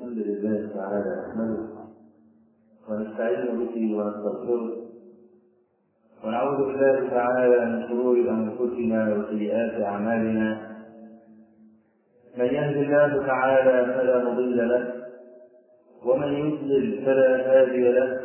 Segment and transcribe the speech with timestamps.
[0.00, 1.62] الحمد لله تعالى نحمده
[2.88, 4.76] ونستعين به ونستغفره
[6.24, 10.48] ونعوذ بالله تعالى من شرور أنفسنا وسيئات أعمالنا.
[12.38, 14.92] من يهد الله تعالى فلا مضل له
[16.06, 18.20] ومن يضلل فلا هادي له.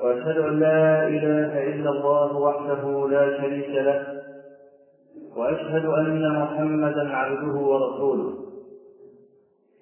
[0.00, 4.22] وأشهد أن لا إله إلا الله وحده لا شريك له
[5.36, 8.45] وأشهد أن محمدا عبده ورسوله.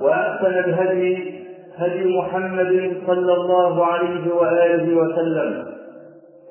[0.00, 1.38] وأحسن الهدي
[1.76, 5.74] هدي محمد صلى الله عليه وآله وسلم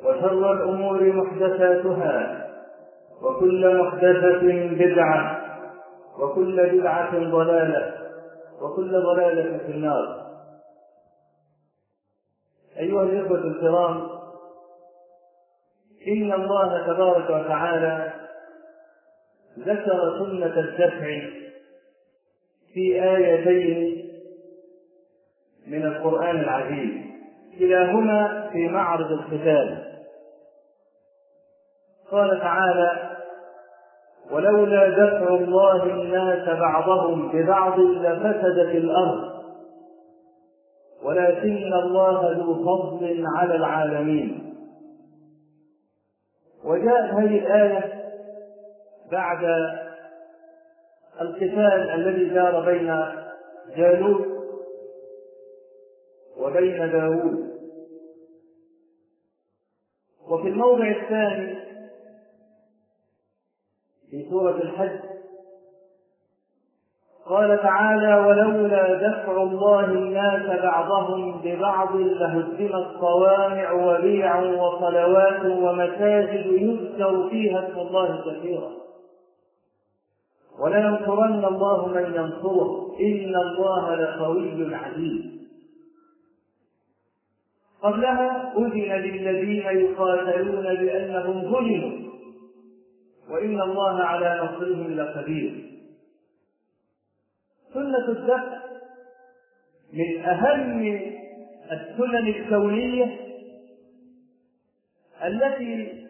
[0.05, 2.47] وشر الأمور محدثاتها
[3.21, 5.41] وكل محدثة بدعة
[6.19, 7.93] وكل بدعة ضلالة
[8.61, 10.27] وكل ضلالة في النار.
[12.79, 14.07] أيها الإخوة الكرام
[16.07, 18.13] إن الله تبارك وتعالى
[19.59, 21.07] ذكر سنة الدفع
[22.77, 24.09] في آيتين
[25.67, 26.91] من القرآن العزيز
[27.59, 29.83] كلاهما في معرض القتال.
[32.11, 33.17] قال تعالى
[34.31, 39.43] ولولا دفع الله الناس بعضهم ببعض لفسدت الأرض.
[41.03, 44.53] ولكن الله ذو فضل على العالمين.
[46.65, 48.03] وجاءت هذه الآية
[49.11, 49.45] بعد
[51.21, 53.05] القتال الذي دار بين
[53.77, 54.25] جالوت
[56.37, 57.47] وبين داوود.
[60.29, 61.55] وفي الموضع الثاني
[64.09, 64.99] في سورة الحج
[67.25, 77.67] قال تعالى ولولا دفع الله الناس بعضهم ببعض لهدمت صوامع وبيع وصلوات ومساجد يذكر فيها
[77.67, 78.86] اسم الله كثيرا.
[80.59, 82.95] ولينصرن الله من ينصره.
[82.99, 85.25] إن الله لقوي عزيز.
[87.81, 92.07] قبلها أذن للذين يقاتلون بأنهم ظلموا.
[93.29, 95.65] وإن الله على نصرهم لقدير.
[97.73, 98.57] سنة الدفع
[99.93, 101.01] من أهم
[101.71, 103.19] السنن الكونية
[105.23, 106.03] التي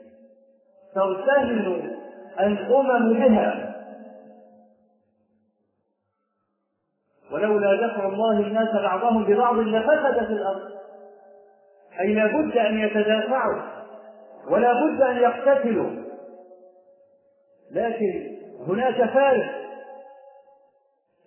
[0.95, 1.97] ترتهن
[2.39, 3.66] الأمم بها.
[7.31, 10.71] ولولا دفع الله الناس بعضهم ببعض لفسدت الأرض.
[11.99, 13.61] أي لا بد أن يتدافعوا
[14.49, 15.89] ولا بد أن يقتتلوا.
[17.71, 19.49] لكن هناك فارق.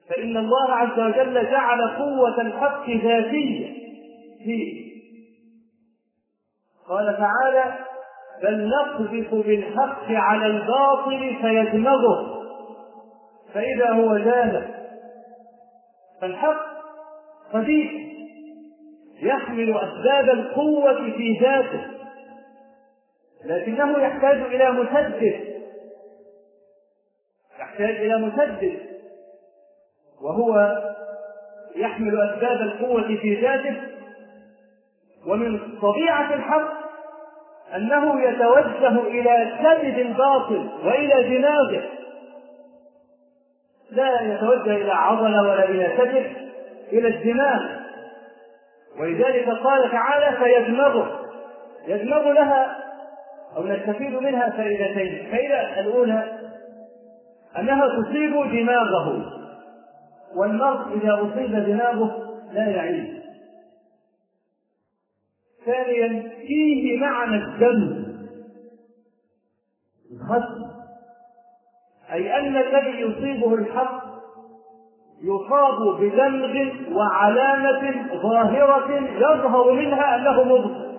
[0.08, 3.66] فإن الله عز وجل جعل قوة الحق ذاتية
[4.44, 4.90] فيه
[6.88, 7.74] قال تعالى
[8.42, 12.40] بل نقذف بالحق على الباطل فيدمغه.
[13.54, 14.79] فإذا هو زاهق
[16.20, 16.60] فالحق
[17.52, 18.10] قديم
[19.22, 21.86] يحمل أسباب القوة في ذاته
[23.44, 25.40] لكنه يحتاج إلى مسدد
[27.60, 28.78] يحتاج إلى مسدد
[30.22, 30.82] وهو
[31.76, 33.76] يحمل أسباب القوة في ذاته
[35.26, 36.80] ومن طبيعة الحق
[37.76, 41.82] أنه يتوجه إلى كبد الباطل وإلى دماغه.
[43.92, 46.36] لا يتوجه إلى عضلة ولا إلى كبد
[46.92, 47.80] إلى الدماغ.
[48.98, 51.20] ولذلك قال تعالى فيدمغه
[51.86, 52.76] يدمغ لها
[53.56, 55.26] أو نستفيد منها فائدتين.
[55.26, 56.38] الفائدة الأولى
[57.58, 59.36] أنها تصيب دماغه.
[60.36, 63.20] والمرء إذا أصيب دماغه لا يعيش.
[65.66, 68.04] ثانيا فيه معنى الدم.
[70.12, 70.69] الخصم
[72.12, 74.10] أي أن الذي يصيبه الحق
[75.22, 80.90] يصاب بدمغ وعلامة ظاهرة يظهر منها أنه مبطل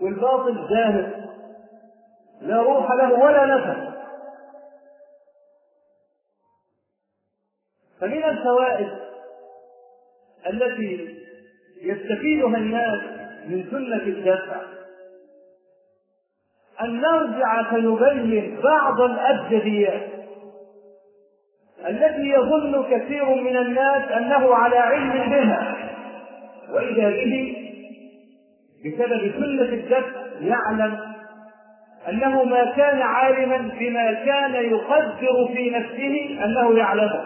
[0.00, 1.24] والباطل زاهد
[2.40, 3.94] لا روح له ولا نفس.
[8.00, 8.88] فمن الفوائد
[10.46, 11.18] التي
[11.82, 13.02] يستفيدها الناس
[13.46, 14.62] من سنة الدفع
[16.80, 20.02] أن نرجع فنبين بعض الأبجديات
[21.88, 25.76] التي يظن كثير من الناس أنه على علم بها.
[26.72, 27.56] وإذا به
[28.84, 30.10] بسبب سنة الدفع
[30.40, 31.14] يعلم
[32.08, 37.24] أنه ما كان عالما بما كان يقدر في نفسه أنه يعلمه.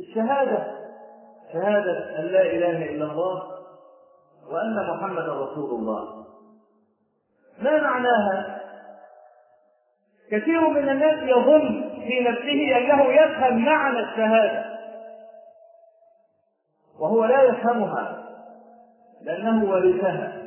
[0.00, 0.66] الشهادة
[1.52, 3.59] شهادة أن لا إله إلا الله
[4.50, 6.26] وأن محمدا رسول الله.
[7.58, 8.60] ما معناها؟
[10.30, 14.64] كثير من الناس يظن في نفسه أنه يفهم معنى الشهادة.
[17.00, 18.24] وهو لا يفهمها
[19.22, 20.42] لأنه ورثها.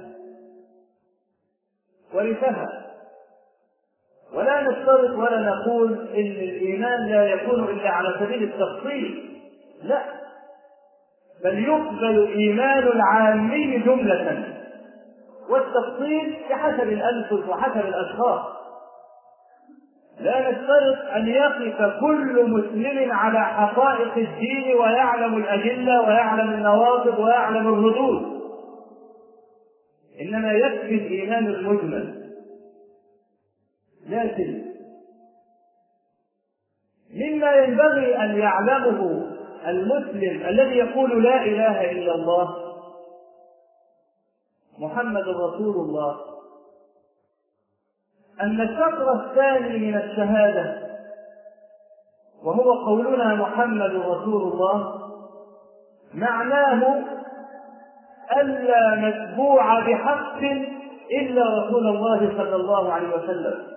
[2.13, 2.83] ورثها.
[4.33, 9.39] ولا نفترض ولا نقول إن الإيمان لا يكون إلا على سبيل التفصيل.
[9.83, 10.23] لا.
[11.44, 14.53] بل يقبل إيمان العامي جملة
[15.50, 18.41] والتفصيل بحسب الانفس وحسب الأشخاص.
[20.19, 28.33] لا نفترض أن يقف كل مسلم على حقائق الدين ويعلم الأدلة ويعلم النواقض ويعلم الردود.
[30.21, 32.24] إنما يكفي الإيمان المجمل.
[34.09, 34.63] لكن
[37.13, 39.32] مما ينبغي أن يعلمه
[39.68, 42.56] المسلم الذي يقول لا إله إلا الله
[44.80, 46.19] محمد رسول الله
[48.42, 50.83] أن الشطر الثاني من الشهادة
[52.44, 55.00] وهو قولنا محمد رسول الله
[56.13, 57.04] معناه
[58.38, 60.42] ألا متبوع بحق
[61.12, 63.68] إلا رسول الله صلى الله عليه وسلم.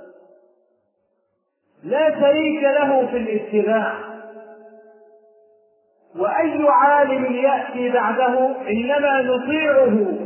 [1.82, 4.15] لا شريك له في الاتباع.
[6.18, 10.18] وأي عالم يأتي بعده إنما نطيعه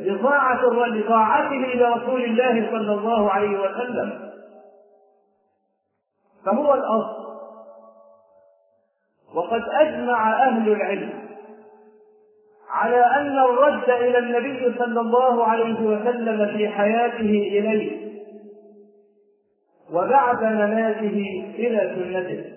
[0.00, 4.30] لطاعة لطاعته لرسول الله صلى الله عليه وسلم.
[6.46, 7.26] فهو الأصل.
[9.34, 11.12] وقد أجمع أهل العلم
[12.70, 18.06] على أن الرد إلى النبي صلى الله عليه وسلم في حياته إليه
[19.92, 22.55] وبعد مماته إلى سنته.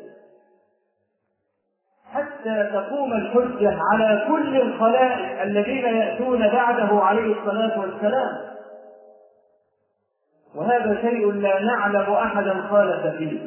[2.13, 8.37] حتى تقوم الحجة على كل الخلائق الذين يأتون بعده عليه الصلاة والسلام.
[10.55, 13.39] وهذا شيء لا نعلم أحدا خالف فيه.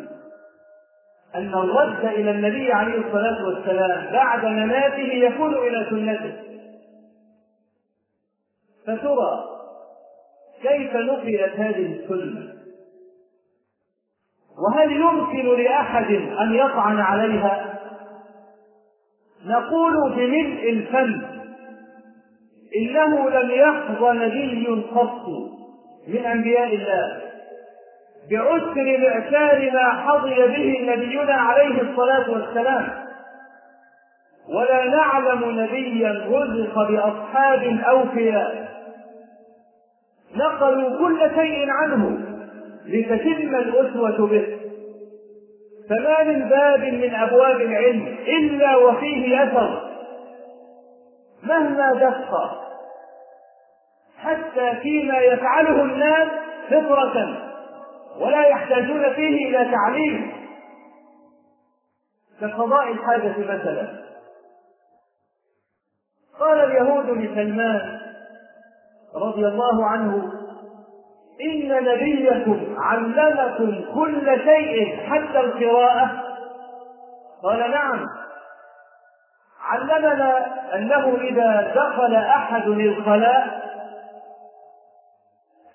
[1.35, 6.37] أن الرد إلى النبي عليه الصلاة والسلام بعد مماته يكون إلى سنته.
[8.87, 9.45] فترى
[10.63, 12.53] كيف نقلت هذه السنة؟
[14.59, 16.11] وهل يمكن لأحد
[16.41, 17.72] أن يطعن عليها؟
[19.47, 21.23] نقول بملء الفم.
[22.77, 25.27] إنه لم يحظ نبي قط
[26.09, 27.21] من أنبياء الله.
[28.31, 32.89] بعسر الإعتار ما حظي به نبينا عليه الصلاة والسلام.
[34.49, 38.69] ولا نعلم نبيا رزق بأصحاب أوفياء
[40.37, 42.19] نقلوا كل شيء عنه
[42.87, 44.62] لتتم الأسوة به.
[45.89, 49.93] فما من باب من أبواب العلم إلا وفيه أثر
[51.43, 52.63] مهما دق
[54.19, 56.29] حتى فيما يفعله الناس
[56.71, 57.39] فطرة
[58.19, 60.33] ولا يحتاجون فيه إلى تعليم.
[62.41, 64.03] كقضاء الحاجة مثلا.
[66.41, 68.01] قال اليهود لسلمان
[69.15, 70.33] رضي الله عنه
[71.41, 76.11] إن نبيكم علمكم كل شيء حتى القراءة.
[77.43, 78.07] قال نعم.
[79.61, 83.63] علمنا أنه إذا دخل أحد الخلاء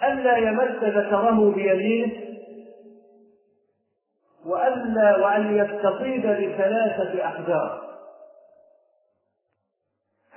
[0.03, 2.11] ألا يمس ذكره بيمينه
[4.45, 7.81] وألا وأن يستطيب بثلاثة أحجار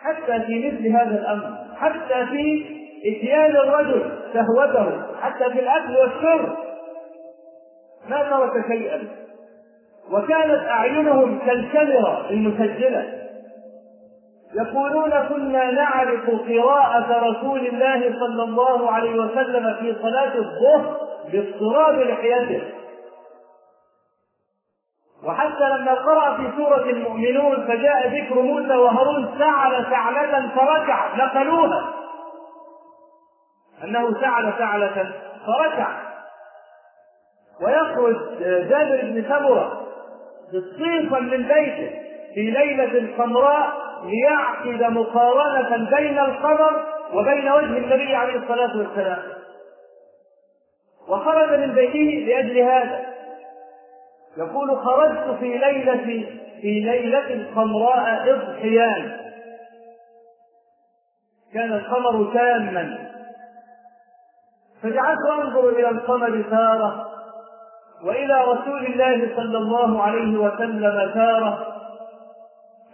[0.01, 2.67] حتى في مثل هذا الأمر حتى في
[3.05, 6.57] إتيان الرجل شهوته حتى في الأكل والشرب.
[8.09, 9.09] ما ترك شيئا.
[10.13, 13.21] وكانت أعينهم كالكاميرا المسجلة.
[14.55, 20.97] يقولون كنا نعرف قراءة رسول الله صلى الله عليه وسلم في صلاة الظهر
[21.33, 22.63] باضطراب لحيته.
[25.27, 32.00] وحتى لما قرأ في سورة المؤمنون فجاء ذكر موسى وهارون سعل سعلة فركع نقلوها.
[33.85, 35.13] أنه سعل سعلة
[35.47, 35.89] فركع
[37.63, 39.87] ويخرج جابر بن سمرة
[40.79, 42.01] صيفا من بيته
[42.35, 43.73] في ليلة حمراء
[44.05, 49.23] ليعقد مقارنة بين القمر وبين وجه النبي عليه الصلاة والسلام.
[51.09, 53.07] وخرج من بيته لأجل هذا.
[54.37, 55.97] يقول خرجت في ليلة
[56.61, 59.21] في ليلة حمراء إضحيان
[61.55, 63.11] كان القمر تاما.
[64.83, 67.07] فجعلت أنظر إلى القمر تاره
[68.05, 71.67] وإلى رسول الله صلى الله عليه وسلم تاره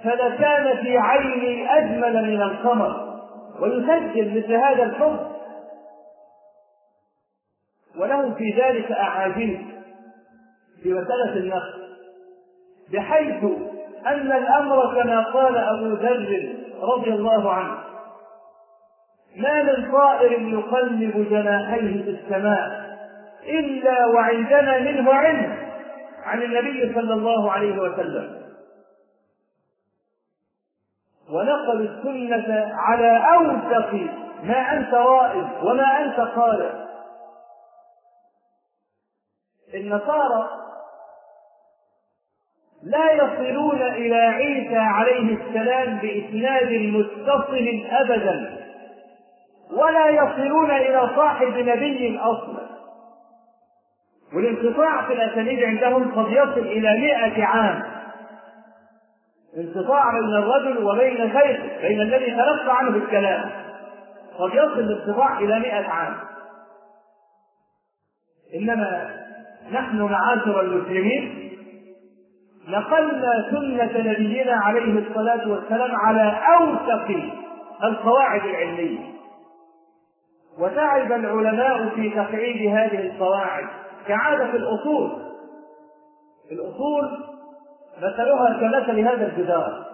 [0.04, 3.06] فلكان في عيني أجمل من القمر
[3.60, 5.16] ويسجل مثل هذا الحب.
[7.98, 9.60] وله في ذلك أعاجيب
[10.82, 11.86] في مساله النقل
[12.92, 13.44] بحيث
[14.06, 17.78] أن الأمر كما قال أبو ذر رضي الله عنه
[19.36, 22.86] ما من طائر يقلب جناحيه في السماء
[23.44, 25.56] إلا وعندنا منه علم
[26.24, 28.46] عن النبي صلى الله عليه وسلم.
[31.30, 33.92] ونقل السنة على أوثق
[34.42, 36.70] ما أنت رائد وما أنت قارئ
[39.74, 40.48] النصارى
[42.82, 48.65] لا يصلون إلى عيسى عليه السلام بإسناد متصل أبدا.
[49.70, 52.66] ولا يصلون إلى صاحب نبي أصلا.
[54.34, 57.82] والانقطاع في الأسانيد عندهم قد يصل إلى مئة عام.
[59.56, 63.50] انقطاع بين الرجل وبين شيخه بين الذي تلقى عنه الكلام.
[64.38, 66.14] قد يصل الانقطاع إلى مئة عام.
[68.54, 69.10] إنما
[69.72, 71.52] نحن معاشر المسلمين
[72.68, 77.16] نقلنا سنة نبينا عليه الصلاة والسلام على أوثق
[77.84, 79.15] القواعد العلمية.
[80.58, 83.66] وتعب العلماء في تقعيد هذه القواعد
[84.08, 85.10] كعادة الأصول.
[86.52, 87.24] الأصول
[87.98, 89.86] مثلها كمثل هذا الجدار.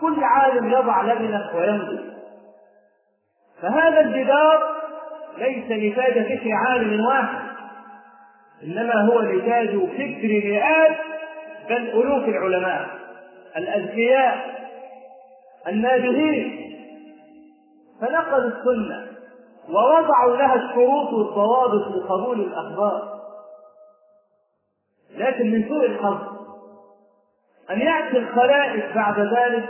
[0.00, 2.04] كل عالم يضع لبنة وينظر
[3.62, 4.76] فهذا الجدار
[5.38, 7.46] ليس نتاج فكر عالم واحد
[8.62, 10.96] إنما هو نتاج فكر مئات
[11.68, 12.86] بل ألوف العلماء
[13.56, 14.56] الأذكياء
[15.68, 16.72] النابغين
[18.00, 19.05] فنقلوا السنة.
[19.68, 23.16] ووضعوا لها الشروط والضوابط لقبول الأخبار.
[25.16, 26.18] لكن من سوء الحظ
[27.70, 29.68] أن يأتي الخلائق بعد ذلك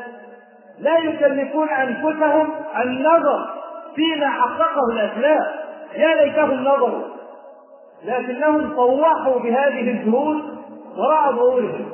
[0.78, 2.50] لا يكلفون أنفسهم
[2.82, 3.54] النظر
[3.94, 5.46] فيما حققه الأسلاف
[5.94, 7.04] يا ليتهم نظروا.
[8.04, 10.42] لكنهم طوحوا بهذه الجهود
[10.96, 11.92] وراء ظهورهم.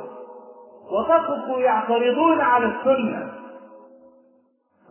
[0.93, 3.33] وقفوا يعترضون على السنة.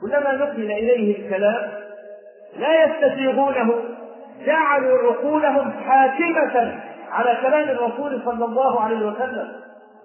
[0.01, 1.81] كلما نقل إليه الكلام
[2.55, 3.83] لا يستسيغونه
[4.45, 6.81] جعلوا عقولهم حاكمة
[7.11, 9.61] على كلام الرسول صلى الله عليه وسلم.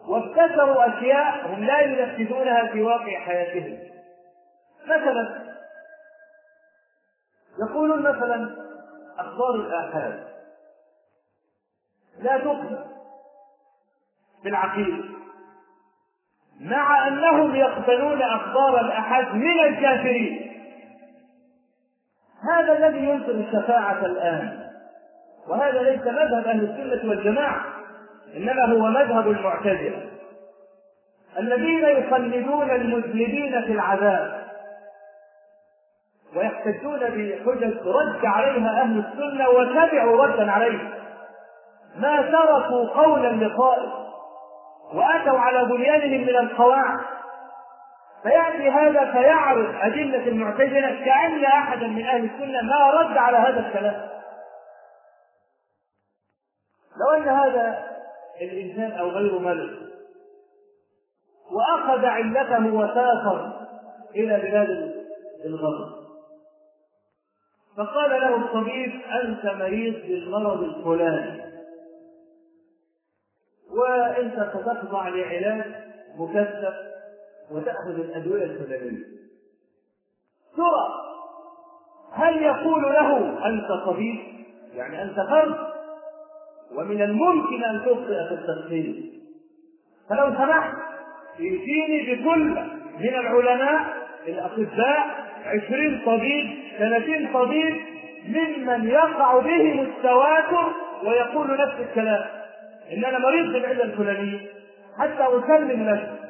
[0.08, 3.78] وابتكروا أشياء هم لا ينفذونها في واقع حياتهم.
[4.86, 5.46] مثلا
[7.58, 8.56] يقولون مثلا
[9.18, 10.26] أخبار الآحاد
[12.18, 12.84] لا تقبل
[14.42, 15.04] في العقيدة
[16.60, 20.45] مع أنهم يقبلون أخبار الآحاد من الكافرين
[22.52, 24.66] هذا الذي ينكر الشفاعة الآن.
[25.48, 27.64] وهذا ليس مذهب أهل السنة والجماعة
[28.36, 30.02] إنما هو مذهب المعتزلة.
[31.38, 34.46] الذين يخلدون المذنبين في العذاب
[36.36, 40.90] ويحتجون بحجج رد عليها أهل السنة وتبعوا ردا عليها
[41.96, 43.88] ما تركوا قولا لقائل
[44.94, 46.98] وأتوا على بنيانهم من القواعد
[48.26, 54.08] فيأتي هذا فيعرض أدلة المعتزلة كأن أحدا من أهل السنة ما رد على هذا الكلام.
[56.96, 57.84] لو أن هذا
[58.40, 59.78] الإنسان أو غير ملك
[61.50, 63.66] وأخذ علته وسافر
[64.14, 64.94] إلى بلاد
[65.44, 65.96] الغرب
[67.76, 71.42] فقال له الطبيب أنت مريض بالمرض الفلاني
[73.70, 75.74] وأنت ستخضع لعلاج
[76.16, 76.95] مكثف
[77.50, 79.04] وتأخذ الأدوية الفلانية.
[80.56, 80.86] ترى
[82.12, 84.18] هل يقول له أنت طبيب
[84.74, 85.56] يعني أنت فرد
[86.76, 88.96] ومن الممكن أن تخطئ في التشخيص
[90.10, 90.74] فلو سمحت
[91.40, 92.44] ائتيني بكل
[93.00, 93.96] من العلماء
[94.28, 96.46] الأطباء عشرين طبيب
[96.78, 97.76] ثلاثين طبيب
[98.28, 100.72] ممن يقع بهم التواتر
[101.04, 102.24] ويقول نفس الكلام.
[102.92, 104.38] إن أنا مريض بالعله الفلانيه
[104.98, 106.25] حتى أسلم لك.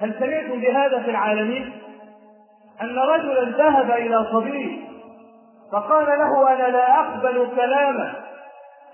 [0.00, 1.72] هل سمعتم بهذا في العالمين؟
[2.82, 4.88] أن رجلا ذهب إلى طبيب
[5.72, 8.12] فقال له أنا لا أقبل كلامه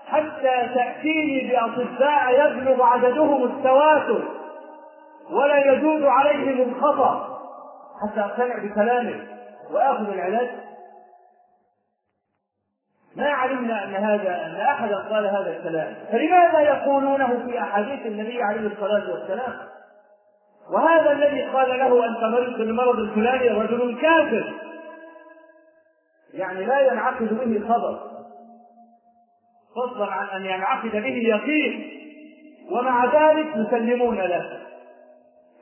[0.07, 4.23] حتى تأتيني بأطباء يبلغ عددهم التواتر
[5.31, 7.39] ولا يجوز عليهم الخطأ
[8.01, 9.27] حتى أقتنع بكلامه
[9.71, 10.49] وآخذ العلاج.
[13.15, 18.67] ما علمنا أن هذا أن احدا قال هذا الكلام فلماذا يقولونه في أحاديث النبي عليه
[18.67, 19.53] الصلاة والسلام؟
[20.71, 24.53] وهذا الذي قال له أنت مريض بالمرض الفلاني رجل كافر.
[26.33, 27.99] يعني لا ينعقد به خبر.
[29.75, 31.91] فضلا عن أن ينعقد به يقين.
[32.71, 34.65] ومع ذلك يسلمون له.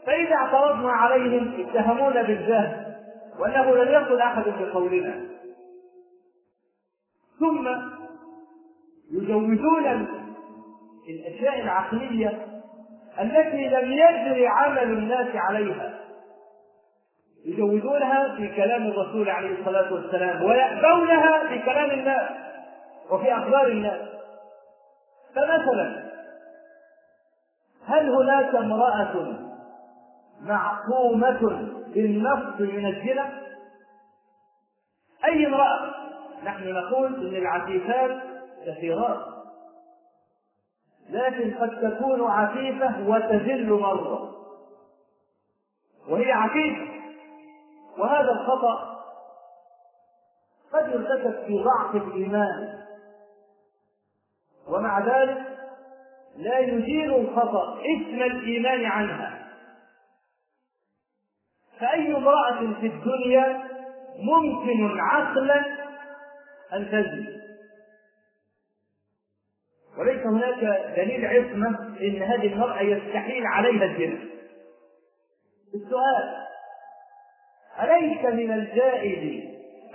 [0.06, 2.96] فإذا اعترضنا عليهم اتهمونا بالجهل
[3.40, 5.22] وأنه لم يقل أحد بقولنا
[7.40, 7.68] ثم
[9.12, 10.08] يجوزون
[11.10, 12.48] الأشياء العقلية
[13.20, 16.00] التي لم يجري عمل الناس عليها
[17.46, 22.30] يجوزونها في كلام الرسول عليه الصلاة والسلام ويأبونها في كلام الناس
[23.10, 24.02] وفي أخبار الناس
[25.36, 26.04] فمثلا
[27.88, 29.38] هل هناك امرأة
[30.42, 33.42] معصومة بالنص من الزنا؟
[35.26, 35.94] أي امرأة؟
[36.44, 38.18] نحن نقول إن العفيفات
[38.66, 39.33] كثيرات
[41.10, 44.36] لكن قد تكون عفيفة وتذل مرة.
[46.10, 46.88] وهي عفيفة.
[47.98, 49.04] وهذا الخطأ
[50.74, 52.80] قد يرتكب في ضعف الإيمان.
[54.68, 55.44] ومع ذلك
[56.36, 59.48] لا يزيل الخطأ اسم الإيمان عنها.
[61.80, 63.64] فأي امرأة في الدنيا
[64.20, 65.66] ممكن عقلا
[66.74, 67.43] أن تزني
[69.98, 70.60] وليس هناك
[70.98, 74.20] دليل عصمة إن هذه المرأة يستحيل عليها الزنا.
[75.76, 76.44] السؤال
[77.84, 79.44] أليس من الجائز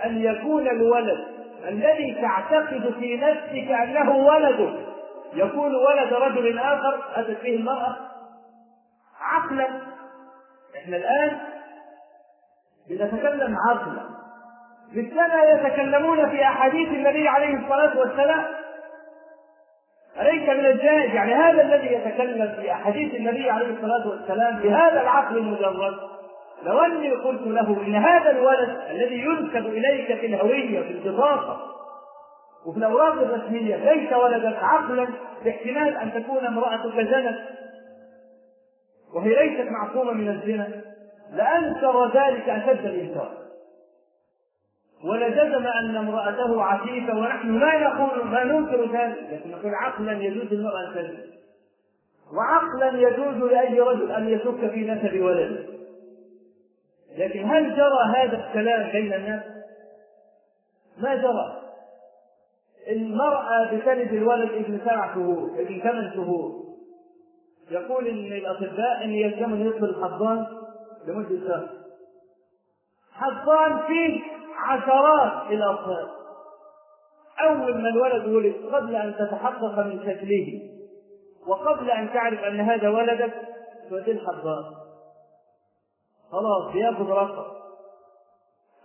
[0.05, 1.27] أن يكون الولد
[1.67, 4.85] الذي تعتقد في نفسك أنه ولدك
[5.33, 7.95] يكون ولد رجل آخر أتت فيه المرأة؟
[9.21, 9.67] عقلا.
[10.77, 11.37] إحنا الآن
[12.89, 14.01] بنتكلم عقلا.
[14.91, 18.58] مثلما يتكلمون في أحاديث النبي عليه الصلاة والسلام
[20.21, 25.37] أليس من الجائز؟ يعني هذا الذي يتكلم في أحاديث النبي عليه الصلاة والسلام بهذا العقل
[25.37, 25.93] المجرد.
[26.63, 31.61] لو أني قلت له إن هذا الولد الذي ينسب إليك في الهوية في البطاقة
[32.65, 35.07] وفي الأوراق الرسمية ليس ولدك عقلا
[35.45, 37.39] باحتمال أن تكون امرأتك زنت
[39.13, 40.81] وهي ليست معصومة من الزنا
[41.33, 43.31] لأنكر ذلك أشد الإنكار.
[45.03, 50.87] ولجزم أن امرأته عفيفة ونحن ما نقول ما ننكر ذلك لكن نقول عقلا يجوز المرأة
[50.87, 51.29] أن تزني
[52.33, 55.65] وعقلا يجوز لأي رجل أن يشك في نسب ولده.
[57.17, 59.43] لكن هل جرى هذا الكلام بين الناس؟
[60.97, 61.61] ما جرى.
[62.87, 66.63] المرأة بتلد الولد ابن سبع شهور ابن ثمان شهور.
[67.71, 70.45] يقول إن الأطباء إن يلزمه يدخل الحضان
[71.07, 71.69] لمدة شهر.
[73.13, 74.21] حضان فيه
[74.67, 76.07] عشرات الأطفال
[77.41, 80.61] أول ما الولد ولد قبل أن تتحقق من شكله
[81.47, 83.33] وقبل أن تعرف أن هذا ولدك
[83.89, 84.63] توديه الحضان
[86.31, 87.43] خلاص يأخذ رقم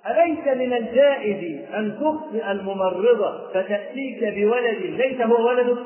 [0.07, 5.79] أليس من الجائز أن تخطئ الممرضة فتأتيك بولد ليس هو ولدك؟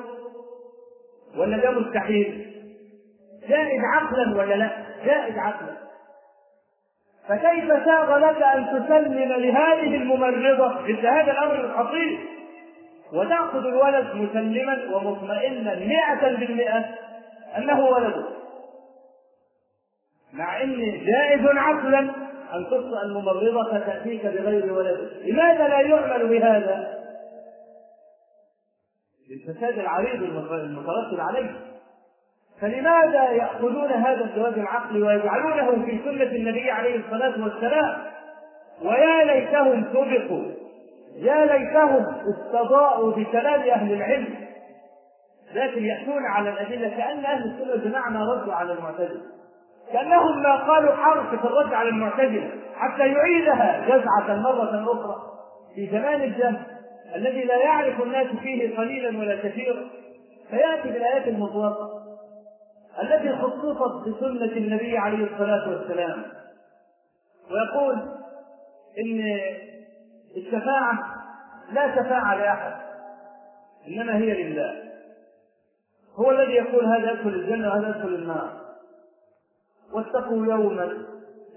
[1.37, 2.53] ولا ده مستحيل؟
[3.48, 5.88] جائز عقلا ولا لا؟ جائز عقلا
[7.29, 12.19] فكيف ساغ لك أن تسلم لهذه الممرضة مثل هذا الأمر الخطير؟
[13.12, 16.85] وتأخذ الولد مسلما ومطمئنا مئة بالمئة
[17.57, 18.27] أنه ولدك
[20.33, 21.99] مع ان جائز عقلا
[22.55, 25.11] أن تخطئ الممرضة فتأتيك بغير ولد.
[25.25, 26.99] لماذا لا يعمل بهذا؟
[29.31, 31.51] للفساد العريض المترتب عليه.
[32.61, 37.99] فلماذا يأخذون هذا الجواز العقلي ويجعلونه في سنة النبي عليه الصلاة والسلام؟
[38.83, 40.44] ويا ليتهم سبقوا
[41.16, 44.35] يا ليتهم استضاءوا بكلام أهل العلم.
[45.55, 49.21] لكن يأتون على الأدلة كأن أهل السنة والجماعة ما ردوا على المعتزلة.
[49.92, 55.16] كأنهم ما قالوا حرف في الرد على المعتزلة حتى يعيدها جزعة مرة أخرى
[55.75, 56.61] في زمان الجهل
[57.14, 59.85] الذي لا يعرف الناس فيه قليلا ولا كثيرا.
[60.51, 61.97] فيأتي بالآيات المطلقة
[63.02, 66.24] التي خصصت بسنة النبي عليه الصلاة والسلام.
[67.50, 67.94] ويقول
[68.98, 69.40] إن
[70.37, 70.98] الشفاعة
[71.72, 72.72] لا شفاعة لأحد
[73.88, 74.82] إنما هي لله.
[76.14, 78.50] هو الذي يقول هذا يدخل الجنة وهذا يدخل النار.
[79.92, 80.92] واتقوا يوما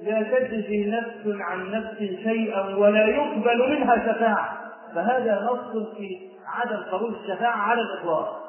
[0.01, 4.71] لا تجزي نفس عن نفس شيئا ولا يقبل منها شفاعة.
[4.95, 8.40] فهذا نص في عدم قبول الشفاعة على الإطلاق.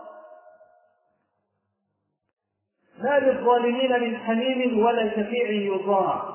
[3.03, 6.33] ما للظالمين من حميم ولا شفيع يطاع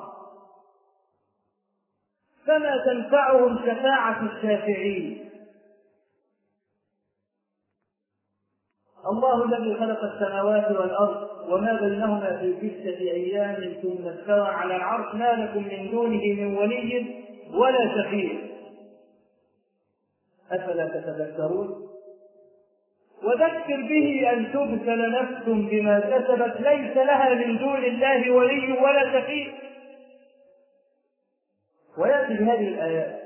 [2.48, 5.30] فما تنفعهم شفاعة الشافعين.
[9.12, 15.16] الله الذي خلق السماوات والأرض وما بينهما في ستة أيام ثم استوى على العرش.
[15.16, 18.48] ما لكم من دونه من ولي ولا شفيع.
[20.52, 21.97] أفلا تتذكرون؟
[23.24, 29.48] وذكر به أن تبتل نفس بما كسبت ليس لها من دون الله ولي ولا شفيع.
[31.98, 33.22] ويأتي بهذه الآيات.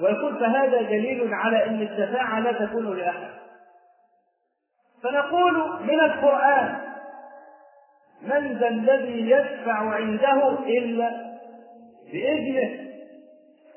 [0.00, 3.28] ويقول فهذا دليل على أن الشفاعة لا تكون لأحد.
[5.02, 6.78] فنقول من القرآن
[8.22, 11.10] من ذا الذي يشفع عنده إلا
[12.12, 12.86] بإذنه.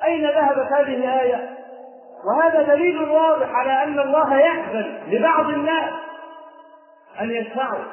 [0.03, 1.58] أين ذهبت هذه الآية؟
[2.25, 5.93] وهذا دليل واضح على أن الله يأذن لبعض الناس
[7.21, 7.83] أن يشفعوا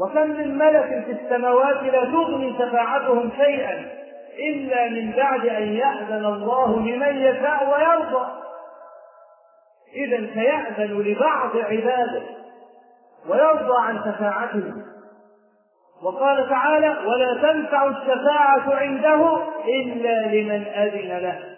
[0.00, 3.86] وكم من ملك في السماوات لا تغني شفاعتهم شيئا
[4.38, 8.26] إلا من بعد أن يأذن الله لمن يشاء ويرضى.
[9.94, 12.22] إذا فيأذن لبعض عباده
[13.28, 14.82] ويرضى عن شفاعتهم.
[16.02, 21.55] وقال تعالى ولا تنفع الشفاعة عنده إلا لمن أذن له.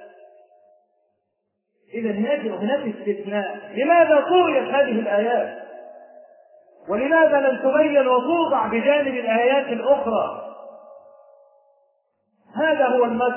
[1.95, 3.59] إذا هناك هناك استثناء.
[3.75, 5.59] لماذا طويت هذه الآيات؟
[6.89, 10.45] ولماذا لم تبين وتوضع بجانب الآيات الأخرى؟
[12.57, 13.35] هذا هو المس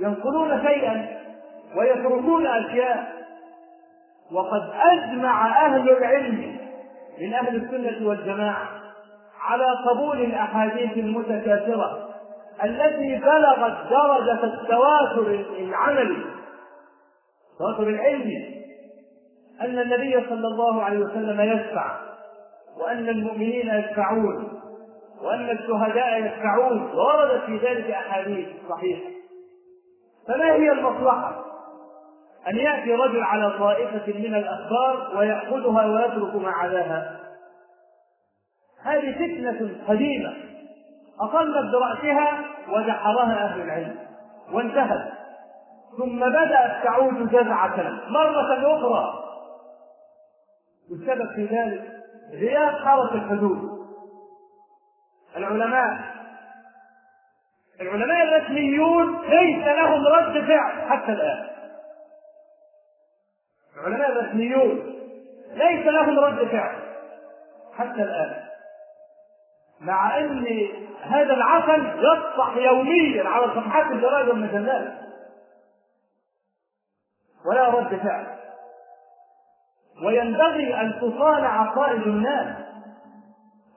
[0.00, 1.06] ينقلون شيئا
[1.76, 3.18] ويتركون أشياء.
[4.32, 6.58] وقد أجمع أهل العلم
[7.20, 8.68] من أهل السنة والجماعة
[9.40, 12.08] على قبول الأحاديث المتكاثرة
[12.64, 16.37] التي بلغت درجة التواتر العملي.
[17.58, 18.64] التواتر العلمي
[19.60, 22.00] أن النبي صلى الله عليه وسلم يشفع
[22.76, 24.60] وأن المؤمنين يشفعون
[25.22, 29.10] وأن الشهداء يشفعون ووردت في ذلك أحاديث صحيحة.
[30.28, 31.44] فما هي المصلحة؟
[32.48, 37.20] أن يأتي رجل على طائفة من الأخبار ويأخذها ويترك ما عداها.
[38.82, 40.34] هذه فتنة قديمة.
[41.20, 43.96] أقلت برأسها ودحرها أهل العلم
[44.52, 45.17] وانتهت.
[45.98, 49.24] ثم بدأت تعود جزعة مرة أخرى
[50.90, 51.92] والسبب في ذلك
[52.32, 53.78] غياب حرس الحدود.
[55.36, 55.98] العلماء
[57.80, 61.48] العلماء الرسميون ليس لهم رد فعل حتى الآن.
[63.76, 64.94] العلماء الرسميون
[65.52, 66.76] ليس لهم رد فعل
[67.78, 68.44] حتى الآن.
[69.80, 70.46] مع أن
[71.02, 75.07] هذا العسل يصفح يوميا على صفحات الجرائد والمجلات.
[77.48, 78.26] ولا رد فعل.
[80.06, 82.56] وينبغي أن تصان عقائد الناس.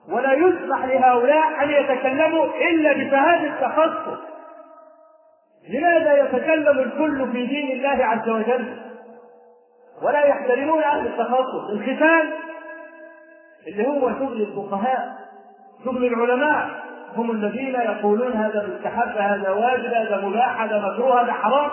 [0.08, 4.18] ولا يسمح لهؤلاء أن يتكلموا إلا بشهادة التخصص.
[5.68, 8.76] لماذا يتكلم الكل في دين الله عز وجل؟
[10.02, 11.70] ولا يحترمون أهل التخصص.
[11.70, 12.30] الختان
[13.66, 15.16] اللي هو شغل الفقهاء
[15.84, 16.68] شغل العلماء
[17.16, 21.70] هم الذين يقولون هذا مستحب هذا واجب هذا مباح هذا مكروه هذا حرام.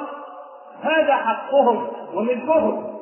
[0.81, 2.99] هذا حقهم وملكهم.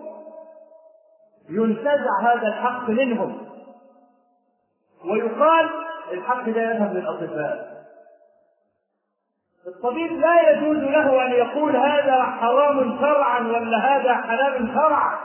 [1.49, 3.47] ينتزع هذا الحق منهم.
[5.05, 5.69] ويقال
[6.11, 7.77] الحق لا يذهب للأطباء.
[9.67, 15.17] الطبيب لا يجوز له أن يقول هذا حرام شرعا ولا هذا حلال شرعا.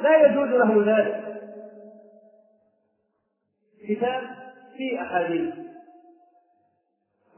[0.00, 1.42] لا يجوز له ذلك.
[3.88, 4.22] كتاب
[4.76, 5.54] في أحاديث.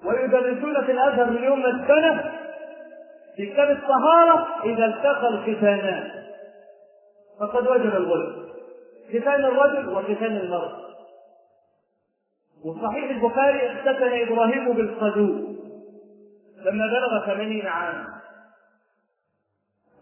[0.04, 2.47] ويدرسون في الأزهر من يوم السنة
[3.38, 6.10] في كتاب الطهارة إذا التقى الختانان.
[7.40, 8.48] فقد وجب الغسل.
[9.08, 10.78] ختان الرجل وختان المرأة.
[12.64, 15.48] وصحيح البخاري اختتن إبراهيم بالصدوق.
[16.64, 18.06] لما بلغ ثمانين عاما.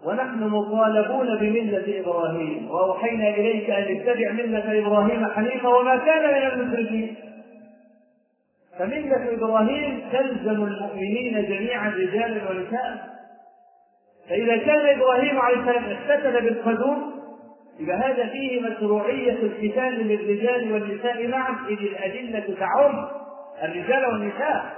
[0.05, 2.71] ونحن مطالبون بملة إبراهيم.
[2.71, 7.17] وأوحينا إليك أن اتبع ملة إبراهيم حنيفا وما كان من المشركين.
[8.79, 13.16] فملة إبراهيم تلزم المؤمنين جميعا رجالا ونساء.
[14.29, 17.17] فإذا كان إبراهيم عليه السلام اختتن بالقدوم
[17.81, 23.09] إذا هذا فيه مشروعية الختان للرجال والنساء معا إذ الأدلة تعم
[23.63, 24.77] الرجال والنساء.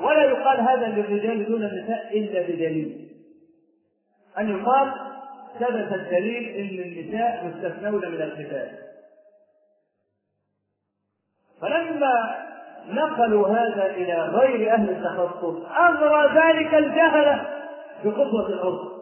[0.00, 3.08] ولا يقال هذا للرجال دون النساء إلا بدليل.
[4.38, 4.92] أن يقال
[5.60, 8.70] ثبت الدليل إن النساء مستثنون من القتال
[11.60, 12.44] فلما
[12.88, 17.57] نقلوا هذا إلى غير أهل التخصص أغرى ذلك الجهله
[18.04, 18.98] بقدوه العرف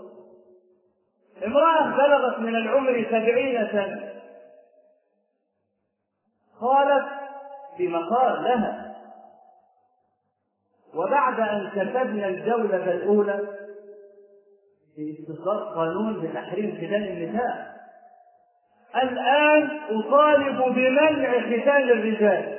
[1.46, 4.12] امرأة بلغت من العمر سبعين سنة.
[6.60, 7.06] قالت
[7.76, 8.96] في مقال لها.
[10.94, 13.40] وبعد أن كتبنا الجولة الأولى
[14.96, 17.76] في استصدار قانون بتحريم ختان النساء.
[19.02, 22.58] الآن أطالب بمنع ختان الرجال.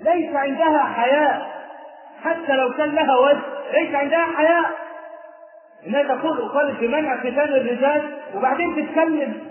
[0.00, 1.56] ليس عندها حياء
[2.20, 4.64] حتى لو كان لها وجه ليس عندها حياء
[5.86, 9.46] إنها تقول اطالب بمنع ختان الرجال وبعدين تتكلم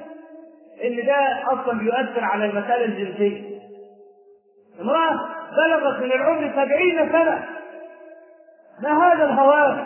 [0.84, 3.56] إن ده أصلا بيؤثر على المسألة الجنسية.
[4.82, 5.20] امرأة
[5.56, 7.46] بلغت من العمر سبعين سنة.
[8.84, 9.86] ما هذا الهوان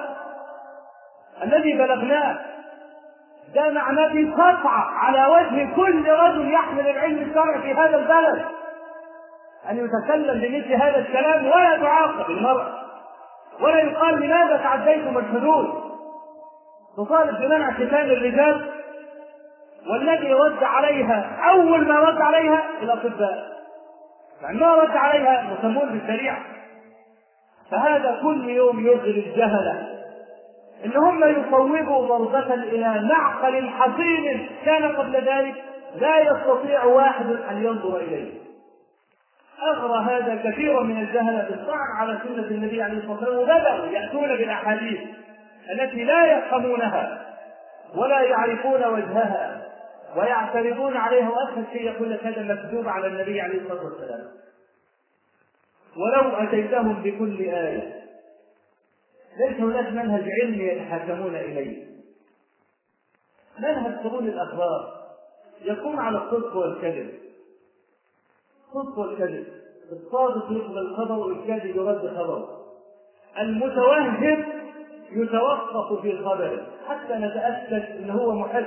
[1.44, 2.40] الذي بلغناه؟
[3.56, 8.46] ده معناه قطع على وجه كل رجل يحمل العلم الشرعي في هذا البلد.
[9.70, 12.79] أن يتكلم بمثل هذا الكلام ولا تعاقب المرأة.
[13.62, 15.68] ولا يقال لماذا تعديتم الحدود؟
[16.98, 18.66] تطالب بمنع ختان الرجال
[19.92, 23.50] والذي رد عليها أول ما رد عليها الأطباء.
[24.42, 26.40] يعني ما رد عليها مسمون بالشريعة.
[27.72, 29.88] فهذا كل يوم يغري الجهلة
[30.86, 35.64] إن هم يصوبوا ضربة إلى معقل حصين كان قبل ذلك
[35.96, 38.49] لا يستطيع واحد أن ينظر إليه.
[39.64, 45.00] اغرى هذا كثيرا من الجهلة بالطعن على سنة النبي عليه الصلاة والسلام وبدأوا يأتون بالأحاديث
[45.72, 47.26] التي لا يفهمونها
[47.96, 49.62] ولا يعرفون وجهها
[50.16, 54.28] ويعترضون عليها وأسهل شيء يقول لك هذا مكذوب على النبي عليه الصلاة والسلام.
[55.98, 58.00] ولو أتيتهم بكل آية
[59.38, 61.86] ليس هناك منهج علمي يتحاكمون إليه.
[63.60, 65.00] منهج قبول الأخبار
[65.62, 67.29] يقوم على الصدق والكذب.
[68.70, 69.48] الصدق والكذب.
[69.92, 72.66] الصادق يقبل الخبر والكاذب يرد خبره.
[73.40, 74.24] المتوهم
[75.12, 76.68] يتوقف في خبره.
[76.88, 78.66] حتى نتاكد إن هو محب.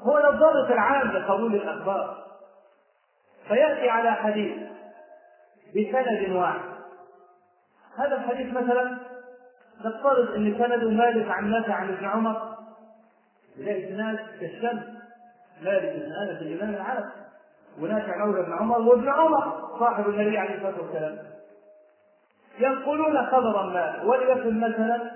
[0.00, 2.24] هو الضابط العام لقبول الأخبار.
[3.48, 4.56] فيأتي على حديث
[5.70, 6.74] بسند واحد.
[7.96, 8.98] هذا الحديث مثلا
[9.84, 12.54] نفترض إن سند مالك عن نافع عن ابن عمر.
[13.56, 14.84] لا اسناد كالشمس.
[15.62, 17.23] مالك بن انس الإمام العرب.
[17.80, 21.18] ونافع مولى ابن عمر وابن عمر صاحب النبي عليه الصلاة والسلام.
[22.58, 25.12] ينقلون خبرا ما وليكن مثلا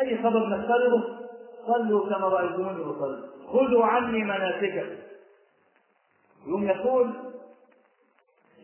[0.00, 1.18] أي خبر نفترضه؟
[1.66, 4.86] صلوا كما رأيتموني اصلي خذوا عني مناسككم.
[6.46, 7.12] يوم يقول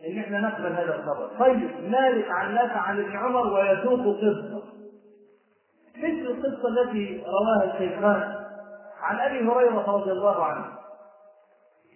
[0.07, 1.29] إن إحنا نقبل هذا الخبر.
[1.39, 4.63] طيب مالك عن نافع عن ابن عمر ويسوق قصة.
[5.97, 8.45] مثل القصة التي رواها الشيخان
[9.01, 10.65] عن أبي هريرة رضي الله عنه.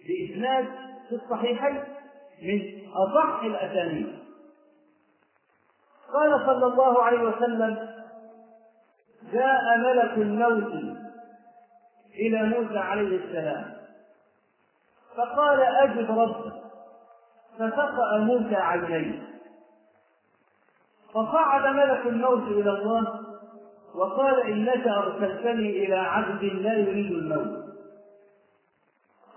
[0.08, 1.84] بإسناد في الصحيحين
[2.42, 4.18] من اصح الأسانيد.
[6.12, 7.88] قال صلى الله عليه وسلم
[9.32, 10.98] جاء ملك الموت
[12.14, 13.74] إلى موسى عليه السلام.
[15.16, 16.52] فقال اجب ربك.
[17.58, 19.22] فسقى موسى عينيه.
[21.10, 23.20] فصعد ملك الموت إلى الله
[23.94, 27.63] وقال إنك أرسلتني إلى عبد لا يريد الموت.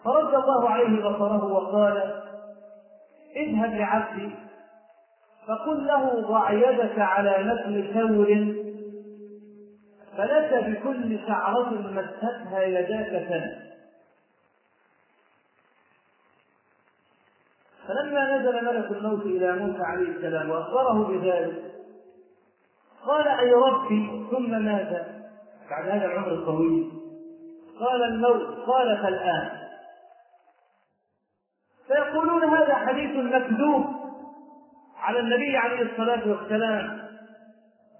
[0.08, 2.24] فرد الله عليه بصره وقال
[3.36, 4.36] اذهب لعبدي
[5.48, 8.28] فقل له ضع يدك على نسل ثور
[10.18, 13.68] فلك بكل شعرة مستها يداك سنة
[17.88, 21.64] فلما نزل ملك الموت إلى موسى عليه السلام وأخبره بذلك
[23.06, 25.08] قال أي ربي ثم ماذا؟
[25.70, 26.92] بعد هذا العمر الطويل
[27.80, 29.67] قال الموت قال فالآن
[31.88, 33.86] فيقولون هذا حديث مكذوب
[34.98, 37.08] على النبي عليه الصلاة والسلام.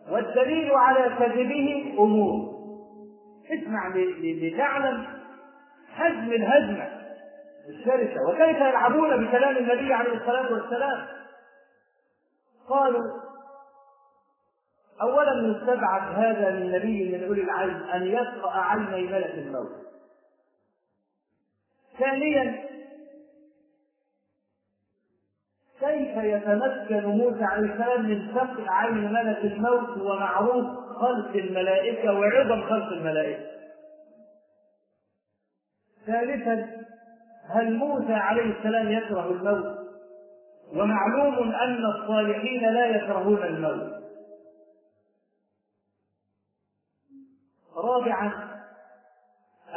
[0.10, 2.58] والدليل على كذبه أمور.
[3.52, 5.08] اسمع لتعلم
[5.96, 6.88] حجم الهزمة
[7.70, 8.30] الشرسة.
[8.30, 11.08] وكيف يلعبون بكلام النبي عليه الصلاة والسلام؟
[12.70, 13.04] قالوا
[15.02, 16.72] أولا يستبعد هذا من
[17.12, 19.72] من أولي العلم أن يقرأ عيني ملك الموت؟
[22.00, 22.67] ثانيا
[26.24, 32.88] يتمكن موسى عليه السلام من سقط عين ملك الموت هو معروف خلق الملائكة وعظم خلق
[32.92, 33.46] الملائكة.
[36.06, 36.68] ثالثا
[37.50, 39.78] هل موسى عليه السلام يكره الموت؟
[40.74, 43.94] ومعلوم أن الصالحين لا يكرهون الموت.
[47.76, 48.32] رابعا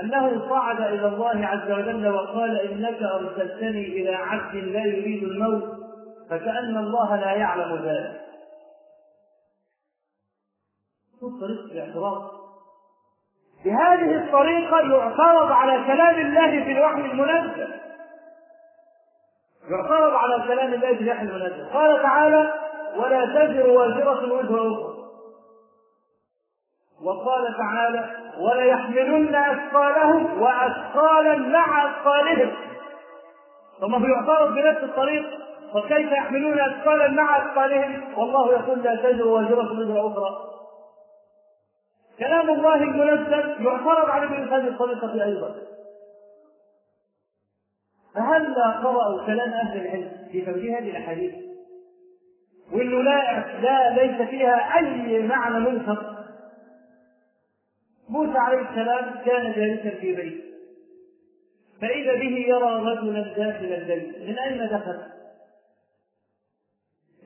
[0.01, 5.80] أنه صعد إلى الله عز وجل وقال إنك أرسلتني إلى عبد لا يريد الموت.
[6.31, 8.21] فكأن الله لا يعلم ذلك.
[11.21, 12.31] شوف طريقة الاعتراض؟
[13.65, 17.81] بهذه الطريقة يعترض على كلام الله في الوحي المنزل
[19.71, 22.53] يعترض على كلام الله في الوحي المنزل قال تعالى
[22.97, 25.01] ولا تزر وازرة وزر أخرى
[27.03, 32.53] وقال تعالى وليحملن أثقالهم وأثقالا مع أثقالهم
[33.81, 40.07] ثم يعترض بنفس الطريق؟ فكيف يحملون أثقالا مع أثقالهم؟ والله يقول لا تزر وازرة وزر
[40.07, 40.51] أخرى.
[42.19, 45.55] كلام الله المنزل يعترض عليه بهذه الطريقة أيضا.
[48.15, 51.35] فهل قرأوا كلام أهل العلم في توجيه هذه الأحاديث؟
[52.73, 56.17] وإنه لا لا ليس فيها أي معنى منكر
[58.09, 60.45] موسى عليه السلام كان جالسا في بيت.
[61.81, 65.20] فإذا به يرى رجلا داخل البيت من أين دخل؟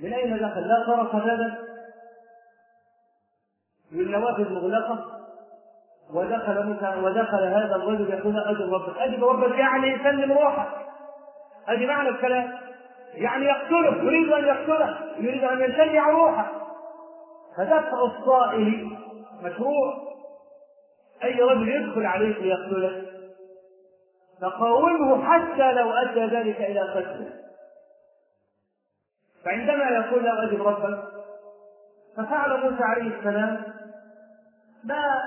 [0.00, 1.54] من أين دخل؟ لا طرق بابا
[3.92, 5.04] والنوافذ مغلقة.
[6.14, 8.98] ودخل ودخل هذا الرجل يقول أجل ربك.
[8.98, 10.68] أجل ربك يعني سلم روحك.
[11.66, 12.58] هذه معنى الكلام.
[13.14, 16.52] يعني يقتله يريد أن يقتله يريد أن ينتزع روحه
[17.56, 18.96] فدفع الصائل
[19.42, 19.94] مشروع.
[21.24, 23.02] أي رجل يدخل عليك ليقتله
[24.42, 27.30] فقاومه حتى لو أدى ذلك إلى قتله.
[29.44, 30.98] فعندما يقول له أجب ربك
[32.16, 33.62] ففعل موسى عليه السلام
[34.84, 35.22] ما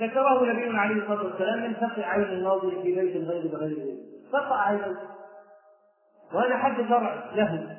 [0.00, 3.96] ذكره نبينا عليه الصلاة والسلام من فقع عين الناظر في بيت الغير بغير
[4.32, 4.96] فقع عينه
[6.34, 7.76] وهذا حد شرع له.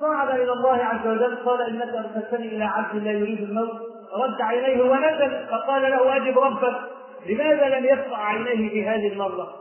[0.00, 3.70] صعد إلى الله عز وجل قال إنك ارسلتني إلى عبد لا يريد الموت.
[4.12, 6.80] رد عينيه ونزل فقال له اجب ربك
[7.26, 9.54] لماذا لم يفقع عينيه في هذه المرة؟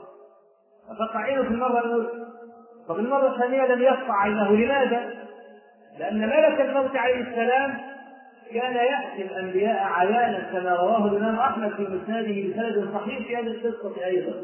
[0.99, 2.09] فقع عينه في المرة الأولى.
[2.87, 4.51] طب المرة الثانية لم يفقع عينه.
[4.51, 5.13] لماذا؟
[5.99, 7.77] لأن ملك الموت عليه السلام
[8.53, 14.05] كان يأتي الأنبياء عيانا كما رواه الإمام أحمد في مسنده بسند صحيح في هذه القصة
[14.05, 14.43] أيضا.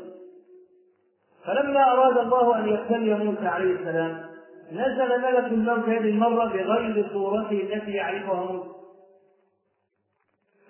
[1.45, 4.27] فلما أراد الله أن يبتلي موسى عليه السلام
[4.71, 8.69] نزل ملك الموت هذه المرة بغير صورته التي يعرفها موسى.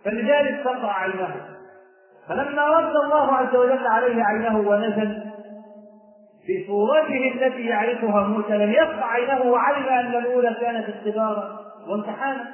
[0.06, 1.36] فلذلك سقع عينه.
[2.28, 5.27] فلما رد الله عز وجل عليه عينه ونزل
[6.48, 12.54] بصورته التي يعرفها موسى لم يقطع عينه وعلم أن الأولى كانت اختبارا وامتحانا.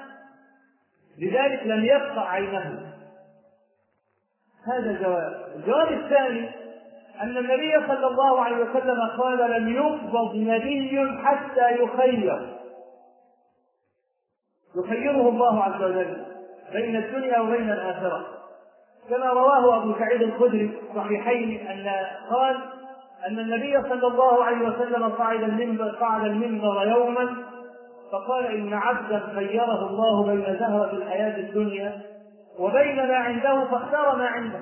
[1.17, 2.93] لذلك لم يقطع عينه.
[4.67, 5.45] هذا الجواب.
[5.55, 6.49] الجواب الثاني
[7.21, 12.53] أن النبي صلى الله عليه وسلم قال لم يقبض نبي حتى يخير
[14.75, 16.25] يخيره الله عز وجل
[16.73, 18.25] بين الدنيا وبين الآخرة.
[19.09, 22.57] كما رواه أبو سعيد الخدري صحيحين أن قال
[23.27, 27.35] أن النبي صلى الله عليه وسلم صعد المنبر صعد المنبر يوما
[28.11, 32.01] فقال إن عبدا خيره الله بين زهرة الحياة الدنيا
[32.59, 34.59] وبين ما عنده فاختار ما عنده.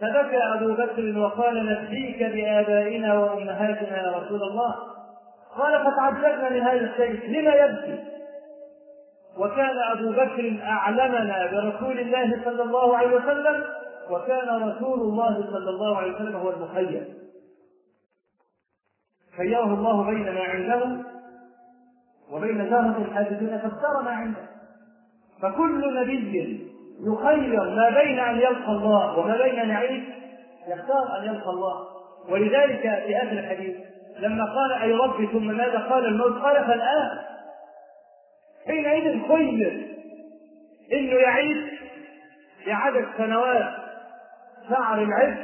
[0.00, 4.74] فبكى أبو بكر وقال نفديك بآبائنا وأمهاتنا يا رسول الله.
[5.58, 8.04] قال فتعجبنا من هذا الشيء لما يبكي؟
[9.38, 13.64] وكان أبو بكر أعلمنا برسول الله صلى الله عليه وسلم
[14.10, 17.08] وكان رسول الله صلى الله عليه وسلم هو المخير.
[19.36, 20.96] خيره الله بين ما عنده
[22.30, 24.48] وبين زهرة الحاجزين فاختار ما عنده.
[25.42, 26.70] فكل نبي
[27.00, 30.04] يخير ما بين أن يلقى الله وما بين أن يعيش
[30.68, 31.86] يختار أن يلقى الله.
[32.28, 33.76] ولذلك في آخر الحديث
[34.18, 37.18] لما قال أي ربي ثم ماذا قال الموت؟ قال فالآن
[38.66, 39.96] حينئذ خير
[40.92, 41.80] إنه يعيش
[42.66, 43.79] لعدد سنوات
[44.70, 45.36] شعر العز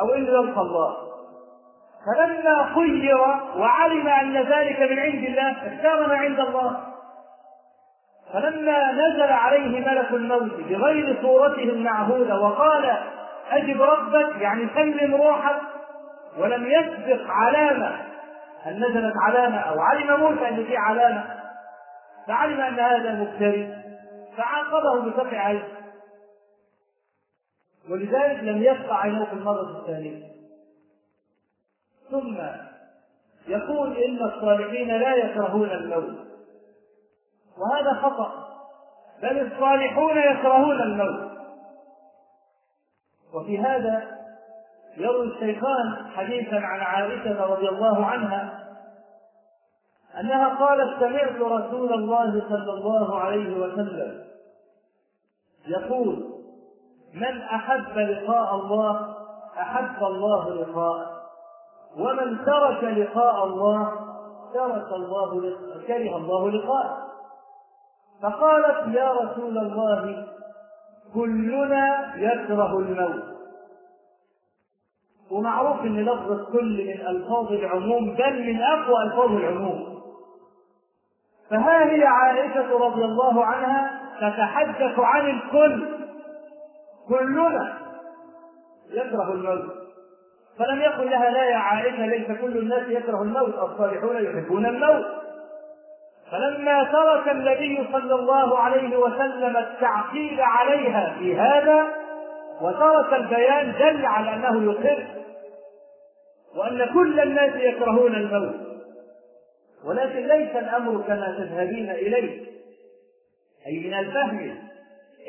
[0.00, 0.96] أو انه يلقى الله
[2.06, 3.18] فلما خير
[3.56, 6.76] وعلم أن ذلك من عند الله اختار ما عند الله.
[8.32, 12.96] فلما نزل عليه ملك الموت بغير صورته المعهودة وقال
[13.50, 15.56] أجب ربك يعني سلم روحك
[16.38, 17.92] ولم يسبق علامة
[18.62, 21.24] هل نزلت علامة أو علم موسى أن في علامة؟
[22.26, 23.76] فعلم أن هذا مبتلي
[24.36, 25.62] فعاقبه بسبع عين
[27.90, 30.26] ولذلك لم يسقع عينه في المره الثانية
[32.10, 32.36] ثم
[33.48, 36.26] يقول إن الصالحين لا يكرهون الموت.
[37.58, 38.46] وهذا خطأ.
[39.22, 41.30] بل الصالحون يكرهون الموت.
[43.34, 44.16] وفي هذا
[44.96, 48.66] يروي الشيخان حديثا عن عائشة رضي الله عنها
[50.20, 54.24] أنها قالت سمعت رسول الله صلى الله عليه وسلم
[55.66, 56.35] يقول
[57.14, 59.14] من أحب لقاء الله
[59.60, 61.16] أحب الله لقاءه.
[61.98, 63.92] ومن ترك لقاء الله
[64.54, 66.98] ترك الله كره الله لقاءه.
[68.22, 70.26] فقالت يا رسول الله
[71.14, 73.24] كلنا يكره الموت.
[75.30, 79.96] ومعروف إن لفظ كل من ألفاظ العموم بل من أقوى ألفاظ العموم.
[81.50, 86.05] فها هي عائشة رضي الله عنها تتحدث عن الكل.
[87.08, 87.78] كلنا
[88.90, 89.64] يكره الموت.
[90.58, 95.06] فلم يقل لها لا يا عائشه ليس كل الناس يكره الموت الصالحون يحبون الموت.
[96.30, 101.86] فلما ترك النبي صلى الله عليه وسلم التعقيد عليها في هذا
[102.60, 105.06] وترك البيان دل على أنه يقر
[106.56, 108.54] وأن كل الناس يكرهون الموت.
[109.84, 112.46] ولكن ليس الأمر كما تذهبين إليه.
[113.66, 114.58] أي من الفهم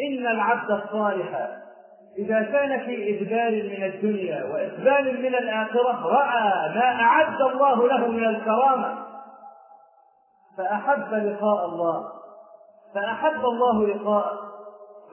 [0.09, 1.57] إن العبد الصالح
[2.17, 8.25] إذا كان في إدبار من الدنيا وإقبال من الآخرة رأى ما أعد الله له من
[8.25, 8.95] الكرامة.
[10.57, 12.03] فأحب لقاء الله
[12.95, 14.39] فأحب الله لقاءه.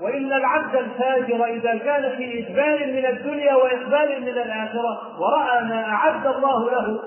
[0.00, 6.26] وإن العبد الفاجر إذا كان في إدبار من الدنيا وإقبال من الآخرة ورأى ما أعد
[6.26, 7.02] الله له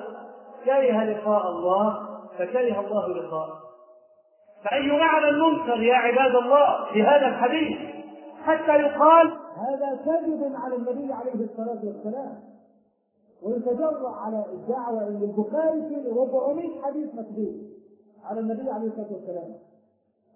[0.66, 2.08] كره لقاء الله
[2.40, 3.60] فكره الله لقاءه.
[4.66, 7.97] فأي معنى المنكر يا عباد الله في هذا الحديث؟
[8.48, 12.40] حتى يقال هذا كذب على النبي عليه الصلاة والسلام.
[13.44, 17.56] ويتجرأ على الدعوة أن البخاري في 400 حديث مكذوب
[18.24, 19.56] على النبي عليه الصلاة والسلام.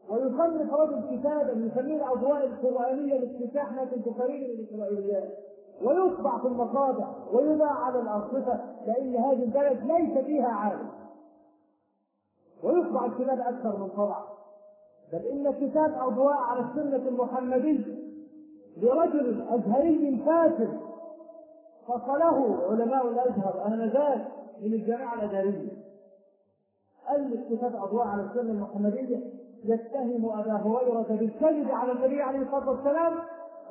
[0.10, 5.38] ويصنف رجل كتابا يسميه الأضواء القرآنية لافتتاح ناس البخاري للاسرائيليات
[5.84, 10.90] ويطبع في المصادع ويباع على الارصفه لأن هذه البلد ليس فيها عالم.
[12.64, 14.24] ويطبع الكتاب أكثر من طبع.
[15.14, 18.02] بل إن كتاب أضواء على السنة المحمدية
[18.78, 20.80] لرجل أزهري فاسد
[21.88, 24.28] فصله علماء الأزهر انذاك
[24.62, 25.72] من الجامعة الأزهرية.
[27.12, 29.20] ألف كتاب أضواء على السنة المحمدية؟
[29.64, 33.14] يتهم أبا هريرة بالكذب على النبي عليه الصلاة والسلام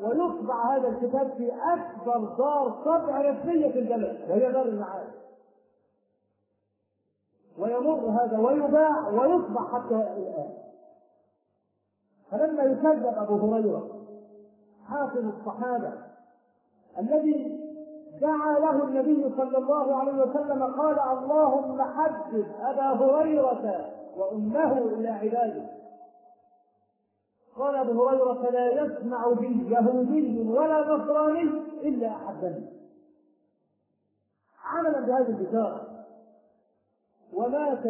[0.03, 5.15] ويطبع هذا الكتاب في أكبر دار طبع رسمية في البلد وهي دار المعارف.
[7.59, 10.70] ويمر هذا ويباع ويطبع حتى الآن.
[12.31, 13.89] فلما يكذب أبو هريرة
[14.87, 15.93] حافظ الصحابة
[16.99, 17.61] الذي
[18.21, 25.71] دعا له النبي صلى الله عليه وسلم قال اللهم حبب أبا هريرة وأمه إلى عبادك
[27.57, 31.43] قال أبو هريرة لا يسمع بي يهودي ولا نصراني
[31.83, 32.67] إلا احبني
[34.65, 35.87] عملا بهذه البشارة
[37.33, 37.85] ومات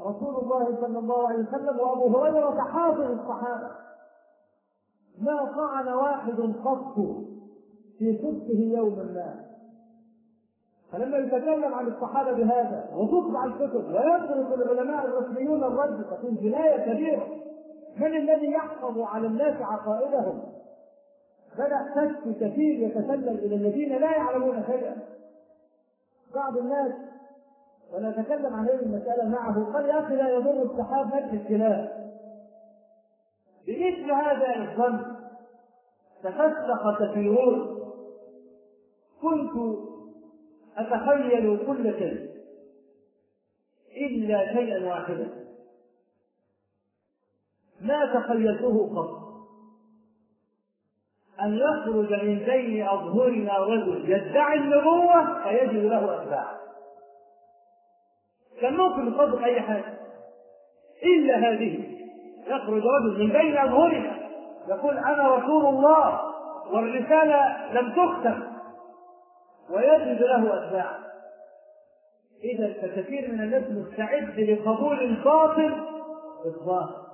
[0.00, 3.70] رسول الله صلى الله عليه وسلم وأبو هريرة حافظ الصحابة.
[5.18, 6.94] ما طعن واحد قط
[7.98, 9.46] في صدقه يوما ما.
[10.92, 17.26] فلما يتكلم عن الصحابة بهذا وتطبع الكتب ويدرس العلماء الرسميون الرد تكون جناية كبيرة.
[17.96, 20.42] من الذي يحفظ على الناس عقائدهم؟
[21.58, 24.96] بدأ كشف كثير يتسلل إلى الذين لا يعلمون شيئا.
[26.34, 26.92] بعض الناس
[27.92, 29.72] وأنا اتكلم عن هذه المسألة معه.
[29.72, 32.06] قال يا أخي لا يضر السحاب نفس الكلاب
[33.66, 35.16] بمثل هذا الظن
[36.22, 37.76] تفسخ كثيرون.
[39.22, 39.78] كنت
[40.76, 42.30] أتخيل كل شيء
[43.96, 45.28] إلا شيئا واحدا.
[47.80, 49.26] ما تخيلته قط.
[51.42, 56.65] أن يخرج من بين أظهرنا رجل يدعي النبوة فيجد له أتباع
[58.60, 59.94] كان ممكن يصدق أي حاجة.
[61.02, 61.96] إلا هذه.
[62.46, 64.16] يخرج رجل من بين أظهرنا.
[64.68, 66.20] يقول أنا رسول الله
[66.72, 68.42] والرسالة لم تختم.
[69.70, 70.90] ويجد له أتباع
[72.44, 75.74] إذا فكثير من الناس مستعد لقبول الباطل
[76.44, 77.06] بالظاهر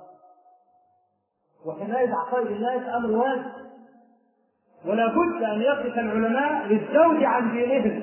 [1.65, 3.51] وحماية عقائد الناس أمر واجب.
[4.85, 8.02] ولا بد أن يقف العلماء للزوج عن دينهم.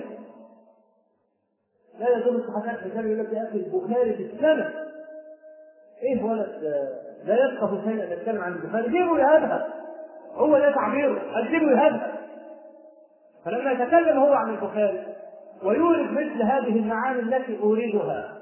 [2.00, 4.70] لا يدل الصحابات الرجال يقول لك يا أخي البخاري في السنة.
[6.02, 6.48] إيه ولد
[7.24, 8.90] لا يفقه شيئا يتكلم عن البخاري.
[8.90, 9.68] جيبوا يهبها
[10.34, 11.22] هو ده تعبيره.
[11.34, 12.12] أجيبوا يهبها
[13.44, 15.06] فلما يتكلم هو عن البخاري
[15.64, 18.36] ويورد مثل هذه المعاني التي أوردها.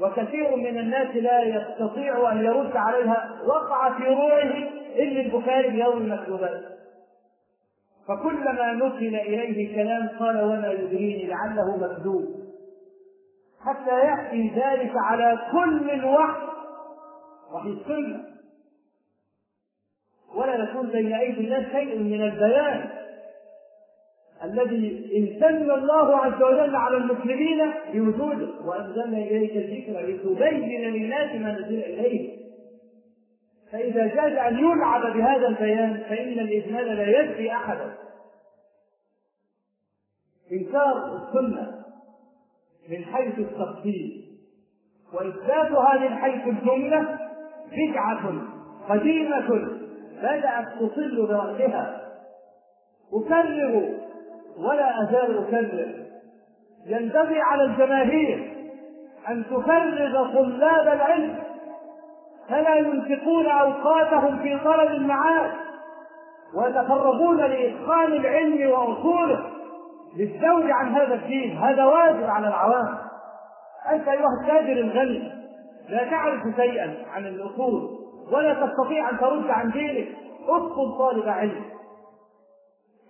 [0.00, 3.30] وكثير من الناس لا يستطيع أن يرد عليها.
[3.46, 4.52] وقع في روعه
[4.98, 6.60] إن البخاري بيوم المكتوبات
[8.08, 12.41] فكلما نقل إليه كلام قال وما يدريني لعله مكذوب.
[13.64, 16.46] حتى يأتي ذلك على كل الوحي.
[17.52, 18.24] وحي السنة.
[20.34, 22.90] ولا يكون بين أيدي الناس شيء من البيان
[24.44, 28.48] الذي امتن الله عز وجل على المسلمين بوجوده.
[28.64, 32.42] وأنزلنا إليك الذكر لتبين للناس ما نزل اليه
[33.72, 37.94] فإذا جاز أن يلعب بهذا البيان فإن الاجمال لا يكفي أحدا.
[40.52, 41.81] إنكار السنة.
[42.88, 44.24] من حيث التفصيل.
[45.12, 47.18] واثباتها من حيث الجملة
[47.72, 48.32] بدعة
[48.88, 49.68] قديمة
[50.22, 52.02] بدأت تصل براسها
[53.12, 53.88] أكرر
[54.58, 56.02] ولا أزال أكرر.
[56.86, 58.52] ينبغي على الجماهير
[59.28, 61.38] أن تفرغ طلاب العلم.
[62.48, 65.50] فلا ينفقون أوقاتهم في طلب المعاد.
[66.54, 69.51] ويتفرغون لإتقان العلم وأصوله.
[70.16, 72.98] للزوج عن هذا الدين هذا واجب على العوام.
[73.92, 75.32] أنت أيها التاجر الغني
[75.88, 77.98] لا تعرف شيئا عن الأصول
[78.32, 80.08] ولا تستطيع أن ترد عن دينك.
[80.48, 81.64] اطلب طالب علم.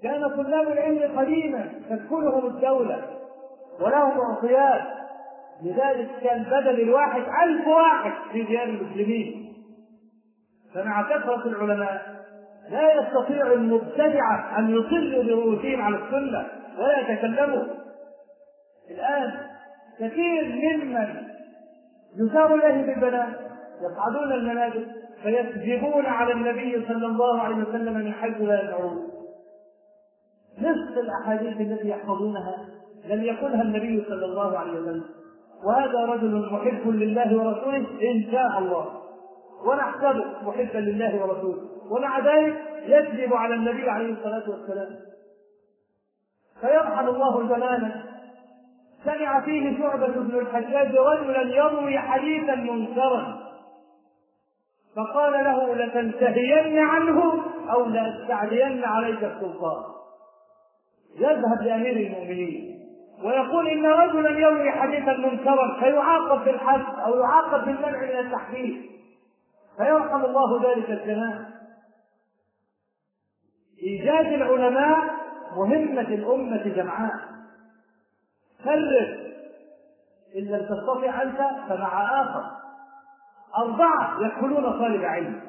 [0.03, 3.03] كان طلاب العلم قديما تدخلهم الدولة
[3.81, 4.83] ولهم عصيات
[5.63, 9.55] لذلك كان بدل الواحد ألف واحد في ديار المسلمين.
[10.75, 12.23] فمع كثرة العلماء
[12.71, 16.62] لا يستطيع المبتدعة أن يصلوا برؤوسهم على السنة.
[16.79, 17.65] ولا يتكلموا.
[18.91, 19.33] الآن
[19.99, 21.23] كثير ممن
[22.17, 23.29] يثار إليه بالبنات
[23.83, 24.87] يصعدون المنابر
[25.23, 29.09] فيكذبون على النبي صلى الله عليه وسلم من حيث لا يدعون.
[30.59, 32.57] نصف الأحاديث التي يحفظونها
[33.05, 35.05] لم يقلها النبي صلى الله عليه وسلم.
[35.65, 39.03] وهذا رجل محب لله ورسوله إن شاء الله.
[39.67, 41.63] ونحسبه محبا لله ورسوله.
[41.91, 42.55] ومع ذلك
[42.87, 44.89] يكذب على النبي عليه الصلاة والسلام.
[46.63, 48.03] فيرحم الله زمانا.
[49.05, 53.43] سمع فيه شعبة بن الحجاج رجلا يروي حديثا منكرا.
[54.97, 59.83] فقال له لتنتهين عنه أو لأستعلين عليك السلطان؟
[61.19, 62.73] يذهب لأمير المؤمنين
[63.25, 68.77] ويقول إن رجلا يروي حديثا منكرا فيعاقب بالحد أو يعاقب بالمنع من التحديث
[69.77, 71.45] فيرحم الله ذلك الزمان.
[73.83, 75.22] إيجاد العلماء
[75.57, 77.15] مهمه الأمة جمعاء.
[78.65, 79.23] فرق.
[80.37, 81.39] إن لم تستطع أنت
[81.69, 82.45] فمع آخر.
[83.57, 85.41] أربعة يدخلون طالب علم.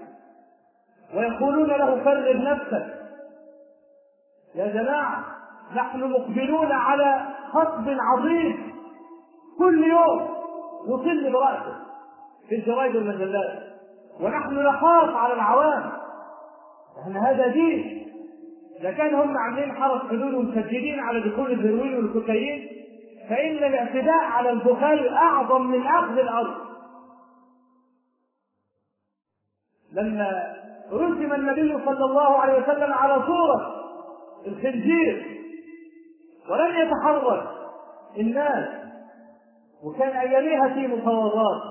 [1.15, 2.93] ويقولون له فرغ نفسك.
[4.55, 5.23] يا جماعة
[5.75, 8.73] نحن مقبلون على خطب عظيم.
[9.57, 10.29] كل يوم
[10.87, 11.75] نصل برأسه
[12.49, 13.63] في الجرائد والمجلات.
[14.19, 15.91] ونحن نخاف على العوام.
[16.97, 18.02] لأن هذا دين.
[18.91, 22.67] كان هم عاملين حرس حدود ومسجلين على دخول الهيروين والكوكايين
[23.29, 26.55] فإن الاعتداء على البخاري أعظم من أخذ الأرض.
[29.93, 30.53] لما
[30.91, 33.75] رسم النبي صلى الله عليه وسلم على صورة
[34.47, 35.39] الخنزير
[36.49, 37.47] ولم يتحرك
[38.17, 38.69] الناس
[39.83, 41.61] وكان ايامها في مفاوضات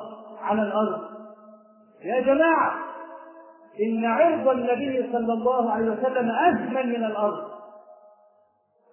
[0.42, 1.00] على الأرض.
[2.04, 2.74] يا جماعة
[3.80, 7.52] إن عرض النبي صلى الله عليه وسلم اثمن من الأرض.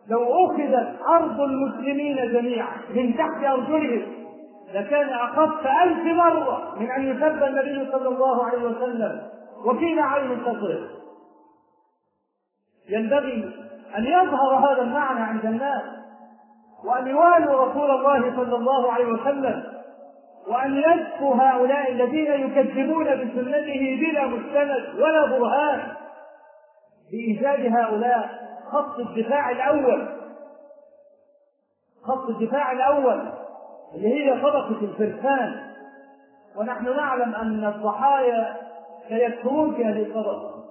[0.08, 4.20] لو أخذت أرض المسلمين جميعا من تحت أرجلهم
[4.74, 9.22] لكان أخف ألف مرة من أن يسب النبي صلى الله عليه وسلم
[9.66, 10.90] وفينا عين تصرف
[12.90, 13.52] ينبغي
[13.98, 15.84] أن يظهر هذا المعنى عند الناس
[16.86, 19.64] وأن يوالوا رسول الله صلى الله عليه وسلم
[20.50, 25.82] وأن يزكوا هؤلاء الذين يكذبون بسنته بلا مستند ولا برهان
[27.12, 28.50] بإيجاد هؤلاء.
[28.72, 30.08] خط الدفاع الأول.
[32.04, 33.30] خط الدفاع الأول
[33.96, 35.70] اللي هي طبقة الفرسان.
[36.56, 38.58] ونحن نعلم أن الضحايا
[39.10, 40.64] سيكثرون في هذه الطبقة.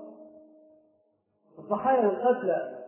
[1.59, 2.79] الضحايا والقتلى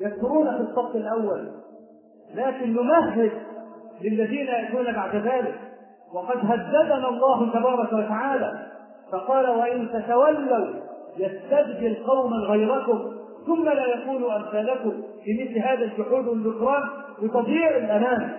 [0.00, 1.52] يكثرون في الصف الأول.
[2.34, 3.32] لكن نمهد
[4.00, 5.61] للذين يأتون بعد ذلك.
[6.14, 8.66] وقد هددنا الله تبارك وتعالى
[9.12, 10.66] فقال وإن تتولوا
[11.16, 13.12] يستبدل قوما غيركم
[13.46, 16.82] ثم لا يكونوا أمثالكم في مثل هذا الجحود والذكران
[17.22, 18.32] وتضييع الأمان.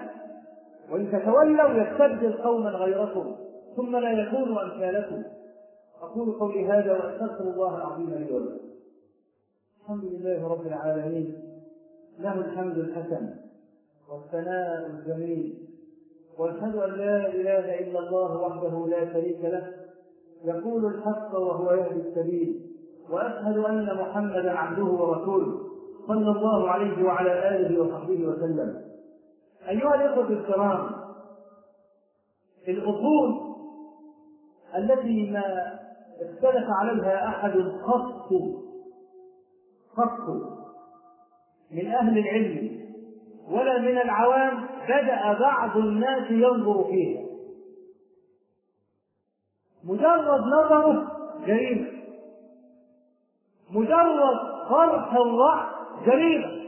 [0.91, 3.36] وإن تتولوا يستبدل قوما غيركم
[3.76, 5.24] ثم لا يكونوا أمثالكم.
[6.01, 8.63] أقول قولي هذا وأستغفر الله العظيم لي ولكم.
[9.82, 11.36] الحمد لله رب العالمين
[12.19, 13.30] له الحمد الحسن
[14.09, 15.72] والثناء الجميل
[16.39, 19.67] وأشهد أن لا إله إلا الله وحده لا شريك له.
[20.45, 22.61] يقول الحق وهو يهدي السبيل.
[23.09, 25.59] وأشهد أن محمدا عبده ورسوله
[26.07, 28.81] صلى الله عليه وعلى آله وصحبه وسلم.
[29.69, 30.89] أيها الإخوة الكرام
[32.67, 33.53] الأصول
[34.77, 35.73] التي ما
[36.21, 37.51] اختلف عليها أحد
[37.86, 38.29] قط
[39.97, 40.27] قط
[41.71, 42.79] من أهل العلم
[43.51, 47.23] ولا من العوام بدأ بعض الناس ينظر فيها
[49.84, 51.07] مجرد نظره
[51.45, 51.91] جريمة.
[53.69, 54.38] مجرد
[54.69, 55.67] فرح الرأس
[56.05, 56.63] جريمة.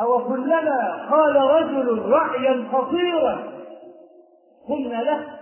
[0.00, 3.58] أو كلما قال رجل رأيا خطيرا
[4.68, 5.38] قلنا له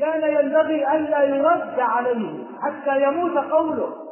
[0.00, 4.04] كان ينبغي ألا يرد عليه حتى يموت قوله.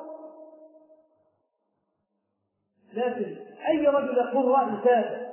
[2.93, 3.32] لكن
[3.69, 5.29] أي رجل يقول رأي ثابت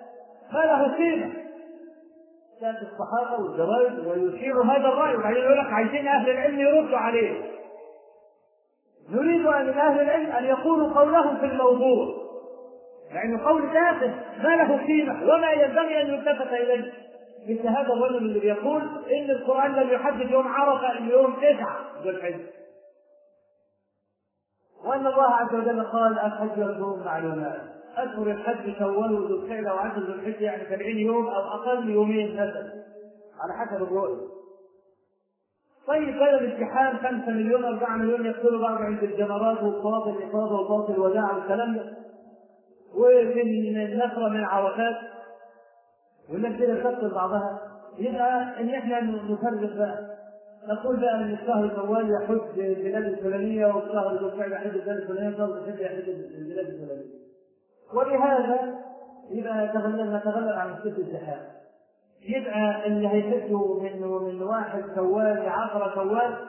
[0.54, 1.34] ما له قيمة
[2.62, 7.42] كانت الصحابة والجرائد ويشير هذا الرأي وبعدين يقول لك عايزين أهل العلم يردوا عليه.
[9.10, 12.08] نريد أن من أهل العلم أن يقولوا قولهم في الموضوع.
[13.14, 14.14] لأنه قول تافه
[14.44, 16.94] ما له قيمة وما ينبغي أن يلتفت إليه.
[17.50, 21.78] مثل هذا الرجل اللي بيقول إن القرآن لم يحدد يوم عرفة إلا يوم تسعة.
[22.04, 22.50] ذو الحجة
[24.86, 27.79] وأن الله عز وجل قال الحج والشهور معلومات.
[28.04, 32.74] أشهر الحج شوال وذو القعدة وعشر ذو الحجة يعني 70 يوم أو أقل يومين مثلا.
[33.42, 34.28] على حسب الرؤية.
[35.88, 41.36] طيب بدل الامتحان 5 مليون 4 مليون يقتلوا بعض عند الجمرات والطواف الإفاضة وطواف الوداع
[41.36, 41.98] والكلام ده.
[42.96, 44.96] وفي النفرة من عرفات
[46.30, 47.60] والناس كده تقتل بعضها.
[47.98, 50.20] يبقى إن إحنا نفرق بقى.
[50.68, 55.48] نقول بقى إن الشهر شوال يحج البلاد الفلانيه والشهر ذو القعده يحج البلاد الفلانيه وشهر
[55.50, 57.29] ذو الحجه يحج البلاد الفلانيه
[57.94, 58.80] ولهذا
[59.30, 61.42] يبقى نتغلب نتغلب عن ست الزحام
[62.22, 66.48] يبقى اللي هيحجوا من من واحد شوال لعشرة شوال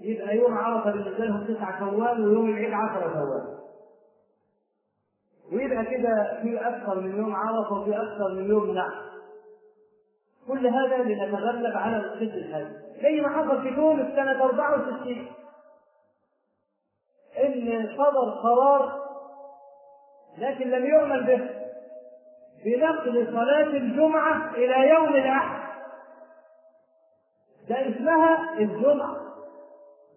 [0.00, 3.58] يبقى يوم عرفة بالنسبة لهم تسعة شوال ويوم العيد عشرة شوال
[5.52, 9.10] ويبقى كده في أكثر من يوم عرفة وفي أكثر من يوم نحر
[10.48, 12.66] كل هذا لنتغلب على الست الحج
[13.02, 15.26] زي ما حصل في تونس سنة 64
[17.44, 18.99] إن صدر قرار
[20.40, 21.48] لكن لم يعمل به.
[22.64, 25.60] بنقل صلاة الجمعة إلى يوم الأحد.
[27.68, 29.16] ده اسمها الجمعة.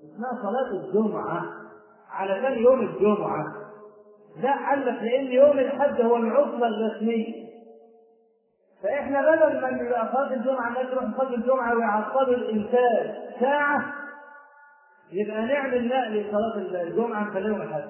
[0.03, 1.43] اسمها صلاة الجمعة
[2.11, 3.45] علشان يوم الجمعة.
[4.41, 7.43] لا قال لك لأن يوم الحج هو العطلة الرسمية.
[8.83, 13.93] فإحنا بدل ما يبقى صلاة الجمعة الناس تروح تصلي الجمعة ويعطلوا الإنسان ساعة
[15.11, 17.89] يبقى نعمل نقل صلاة الجمعة نخليهم الحج.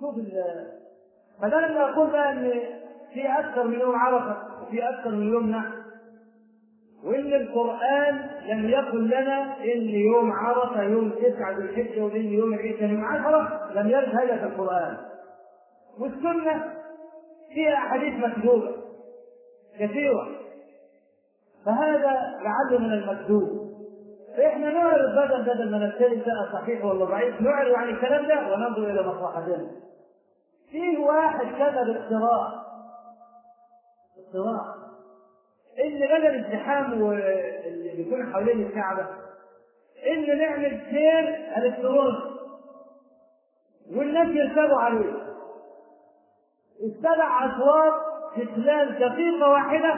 [0.00, 0.14] شوف
[1.42, 2.50] فده لما أقول بقى إن
[3.14, 5.72] في أكثر من يوم عرفة وفي أكثر من يوم نحر
[7.04, 12.80] وإن القرآن لم يقل لنا إن يوم عرفة يوم تسعة ذي الحجة وإن يوم العيد
[12.80, 14.96] يوم عشرة لم يرد هذا في القرآن.
[15.98, 16.64] والسنة
[17.54, 18.70] فيها أحاديث مكذوبة
[19.78, 20.28] كثيرة.
[21.66, 23.70] فهذا لعله من المكذوب.
[24.36, 28.90] فإحنا نعرض بدل بدل ما نبتدي بقى صحيح ولا ضعيف نعرض عن الكلام ده وننظر
[28.90, 29.70] إلى مصلحتنا.
[30.70, 32.52] فيه واحد كتب اختراع
[34.18, 34.74] اختراع
[35.84, 39.06] إن بدل الزحام اللي بيكون حوالين الكعبة
[40.12, 42.18] إن نعمل سير الكتروني
[43.96, 45.12] والناس يركبوا عليه.
[46.82, 47.92] السبع أشواط
[48.34, 49.94] في خلال دقيقة واحدة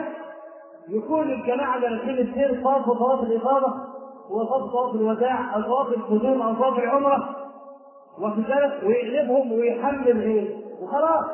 [0.89, 3.73] يكون الجماعة اللي رايحين السير طافوا طواف الإفاضة
[4.29, 7.35] وطافوا طواف الوداع أو طواف القدوم أو طواف العمرة.
[8.19, 11.25] واخد بالك ويقلبهم ويحمل غيره وخلاص.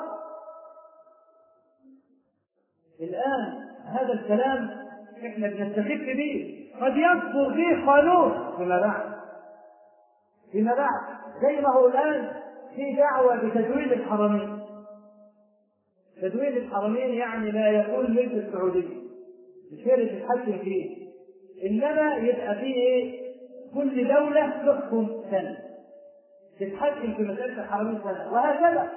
[3.01, 4.69] الآن هذا الكلام
[5.25, 9.03] إحنا بنستخف به قد يصدر فيه قانون فيما بعد.
[10.51, 11.01] فيما بعد.
[11.41, 12.31] زي ما هو الآن
[12.75, 14.59] في دعوة بتدوير الحرمين.
[16.21, 18.99] تدوين الحرمين يعني لا يكون ملك السعودية.
[19.71, 21.09] مش هي اللي تتحكم فيه.
[21.69, 23.29] إنما يبقى فيه إيه
[23.73, 25.57] كل دولة تحكم سنة.
[26.59, 28.33] تتحكم في مسألة الحرمين سنة.
[28.33, 28.89] وهكذا.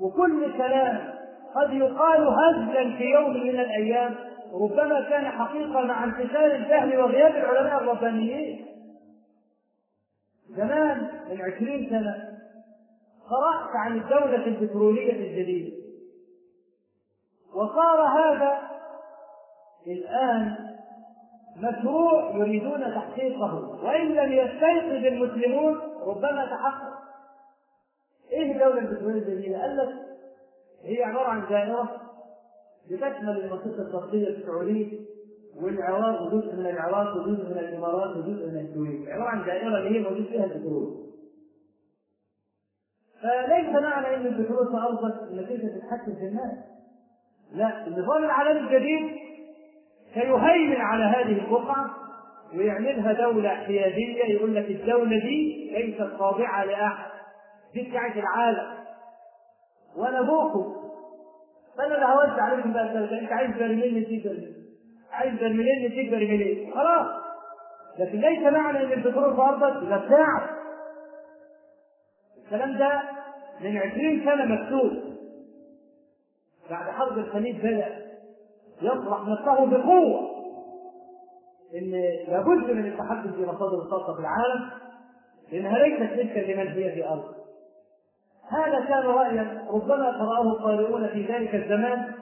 [0.00, 1.14] وكل كلام
[1.54, 4.14] قد يقال هزلا في يوم من الأيام
[4.52, 8.66] ربما كان حقيقة مع انتشار الجهل وغياب العلماء الربانيين
[10.48, 12.36] زمان من عشرين سنة
[13.30, 15.76] قرأت عن الدولة البترولية الجديدة.
[17.54, 18.58] وصار هذا
[19.86, 20.56] الآن
[21.56, 23.84] مشروع يريدون تحقيقه.
[23.84, 27.05] وإن لم يستيقظ المسلمون ربما تحقق.
[28.32, 29.88] إيه الدولة البترولية الجديدة؟ قال لك
[30.82, 32.00] هي عبارة عن دائرة
[32.90, 34.98] بتشمل المنطقة الشرقية السعودية
[35.62, 39.08] والعراق وجزء من العراق وجزء من الإمارات وجزء من الكويت.
[39.08, 41.06] عبارة عن دائرة اللي هي موجود فيها البترول.
[43.22, 44.66] فليس معنى إن البترول
[45.32, 46.58] انك انت تتحكم في الناس.
[47.52, 49.16] لا النظام العالمي الجديد
[50.14, 51.90] فيهيمن على هذه البقعة
[52.54, 57.15] ويعملها دولة حيادية يقول لك الدولة دي ليست خاضعة لأحد.
[57.82, 58.76] بتاعت العالم.
[59.96, 60.76] وأنا أبوكم
[61.78, 64.56] فأنا اللي هوزع عليكم بقى الدولة أنت عايز برميل نديك برميل
[65.12, 67.06] عايز برميلين نديك برميلين خلاص.
[67.98, 70.50] لكن ليس معنى إن البترول في ارضك ده بتاعك
[72.44, 73.02] الكلام ده
[73.60, 74.92] من عشرين سنة مكتوب.
[76.70, 78.06] بعد حرب الخليج بدأ
[78.82, 80.36] يطرح نفسه بقوة.
[81.74, 81.90] إن
[82.28, 84.70] لابد من التحدث بمصادر الطاقة في العالم.
[85.52, 87.34] لأنها ليست تلك لمن هي في أرض.
[88.50, 92.12] هذا كان رأيا ربما قرأه القارئون في ذلك الزمان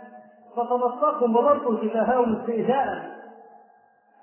[0.57, 3.14] فتمسكوا وظلوا تفاهون استئذاء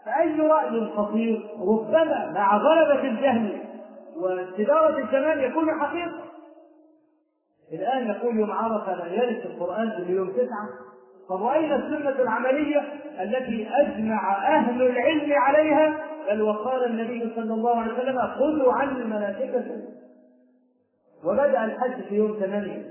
[0.05, 3.61] فأي رأي خطير؟ ربما مع غلبة الجهل
[4.17, 6.21] واستدارة الزمان يكون حقيقة.
[7.73, 10.69] الآن يقول يوم عرفة لا يرث القرآن بمليون تسعة
[11.29, 12.79] فرأينا السنة العملية
[13.21, 15.93] التي أجمع أهل العلم عليها
[16.29, 19.81] بل وقال النبي صلى الله عليه وسلم خذوا عني مناسككم
[21.25, 22.85] وبدأ الحج في يوم ثمانية.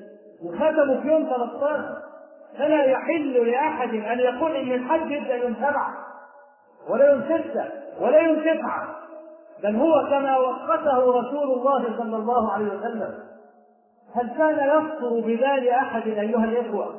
[0.45, 2.03] وختموا في يوم 13
[2.59, 5.95] فلا يحل لأحد أن يقول إن الحج يبدأ يوم سبعة
[6.89, 7.65] ولا يوم ستة
[8.01, 8.97] ولا يوم تسعة.
[9.63, 13.15] بل هو كما وقته رسول الله صلى الله عليه وسلم.
[14.15, 16.95] هل كان يخطر ببال أحد أيها الإخوة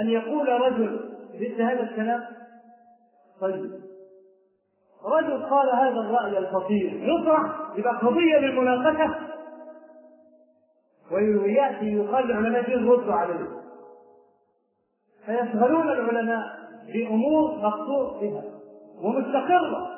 [0.00, 1.00] أن يقول رجل
[1.34, 2.20] مثل هذا الكلام؟
[3.40, 3.70] طيب.
[5.04, 7.42] رجل قال هذا الرأي الخطير يطرح
[7.76, 9.14] يبقى قضية للمناقشة
[11.12, 13.48] ويأتي يقال العلماء يردوا عليه.
[15.26, 16.42] فيشغلون العلماء
[16.92, 18.42] بأمور مقصود بها
[19.02, 19.90] ومستقرة.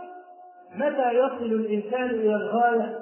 [0.75, 2.99] متى يصل الإنسان إلى الغاية؟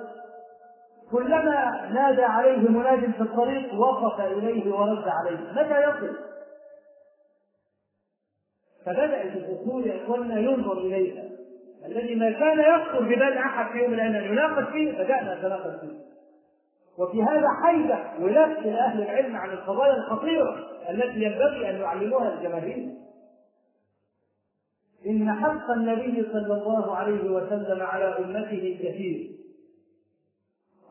[1.11, 5.53] كلما نادى عليه مناد في الطريق وقف إليه ورد عليه.
[5.53, 6.17] متى يصل؟
[8.87, 11.25] فبدأت الأصول يا ينظر إليها.
[11.87, 15.81] الذي ما كان يخطر ببال أحد في يوم من الأيام أن يناقش فيه بدأنا نتناقش
[15.81, 16.11] فيه.
[17.01, 20.57] وفي هذا حيدة ولبس لأهل العلم عن القضايا الخطيرة
[20.91, 22.95] التي ينبغي أن يعلموها الجماهير.
[25.07, 29.31] إن حق النبي صلى الله عليه وسلم على أمته كثير.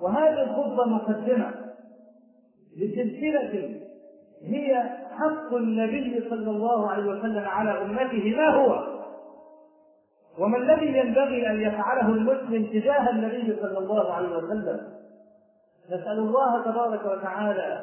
[0.01, 1.51] وهذه الخطبة مقدمة
[2.77, 3.79] لسلسلة
[4.43, 8.99] هي حق النبي صلى الله عليه وسلم على أمته ما هو؟
[10.39, 14.98] وما الذي ينبغي أن يفعله المسلم تجاه النبي صلى الله عليه وسلم؟
[15.91, 17.81] نسأل الله تبارك وتعالى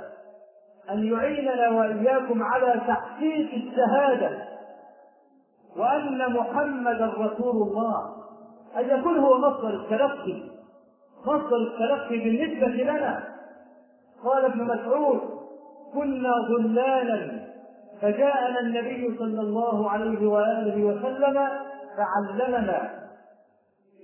[0.91, 4.31] أن يعيننا وإياكم على تحقيق الشهادة
[5.77, 8.17] وأن محمدا رسول الله.
[8.77, 10.43] أن يكون هو مصدر التلقي
[11.27, 13.25] مصدر التلقي بالنسبة لنا.
[14.25, 15.21] قال ابن مسعود
[15.95, 17.47] كنا ضلالا
[18.03, 21.49] فجاءنا النبي صلى الله عليه وآله وسلم
[21.97, 22.91] فعلمنا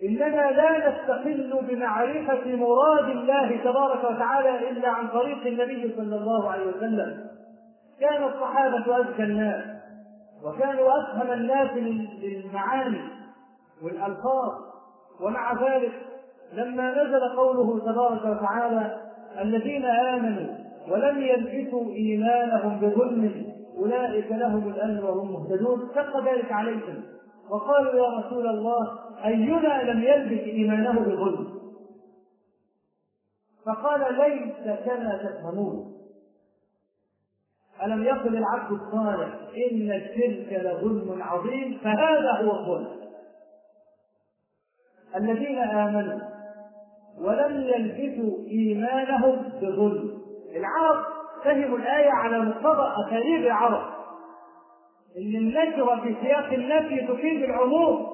[0.04, 6.66] إننا لا نستقل بمعرفة مراد الله تبارك وتعالى إلا عن طريق النبي صلى الله عليه
[6.66, 7.26] وسلم.
[8.00, 9.64] كان الصحابة أذكى الناس
[10.44, 11.70] وكانوا أفهم الناس
[12.22, 13.00] للمعاني
[13.82, 14.52] والألفاظ
[15.20, 15.92] ومع ذلك
[16.52, 18.96] لما نزل قوله تبارك وتعالى
[19.40, 20.46] الذين آمنوا
[20.90, 27.02] ولم يلبسوا إيمانهم بظلم أولئك لهم الأمن وهم مهتدون شق ذلك عليهم.
[27.52, 31.62] وقالوا يا رسول الله أينا لم يلبس إيمانه بظلم؟
[33.66, 35.92] فقال ليس كما تفهمون.
[37.84, 39.34] ألم يقل العبد الصالح
[39.70, 43.02] إن الشرك لظلم عظيم فهذا هو الظلم.
[45.16, 46.20] الذين آمنوا
[47.18, 50.18] ولم يلبسوا إيمانهم بظلم.
[50.56, 51.04] العرب
[51.44, 54.01] فهموا الآية على مقتضى أساليب العرب.
[55.18, 58.06] إن النكرة في سياق النفي تفيد العموم.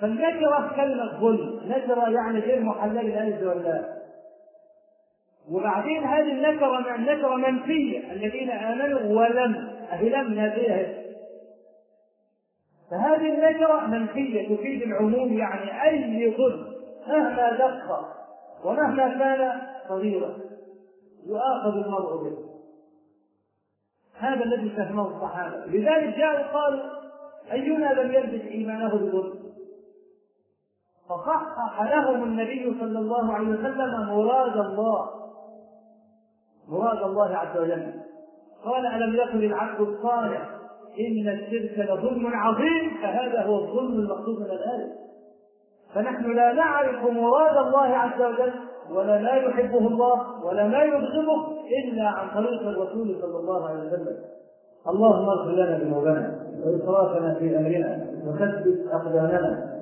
[0.00, 1.60] فالنكرة كلمة ظلم.
[1.66, 3.94] نكرة يعني غير محلل الألف والله
[5.50, 8.12] وبعدين هذه النكرة نكرة منفية.
[8.12, 9.68] الذين آمنوا ولم
[10.02, 11.04] لم نافية
[12.90, 15.38] فهذه النكرة منفية تفيد العموم.
[15.38, 16.74] يعني أي ظلم
[17.08, 18.14] مهما دق
[18.64, 20.36] ومهما كان صغيرا
[21.26, 22.53] يؤاخذ المرء به.
[24.18, 25.66] هذا الذي فهمه الصحابة.
[25.66, 26.80] لذلك جاءوا قالوا
[27.52, 29.44] أينا لم يلبس إيمانه بظلم؟
[31.08, 35.10] فصحح لهم النبي صلى الله عليه وسلم مراد الله.
[36.68, 37.92] مراد الله عز وجل.
[38.64, 40.48] قال ألم يقل العبد الصالح
[41.00, 44.92] إن الشرك لظلم عظيم؟ فهذا هو الظلم المقصود من الآية.
[45.94, 48.52] فنحن لا نعرف مراد الله عز وجل.
[48.90, 51.40] ولا ما يحبه الله ولا ما يبغضه
[51.78, 54.16] إلا عن طريق الرسول صلى الله عليه وسلم.
[54.88, 59.74] اللهم اغفر لنا ذنوبنا وإسرافنا في أمرنا وثبت أقدامنا.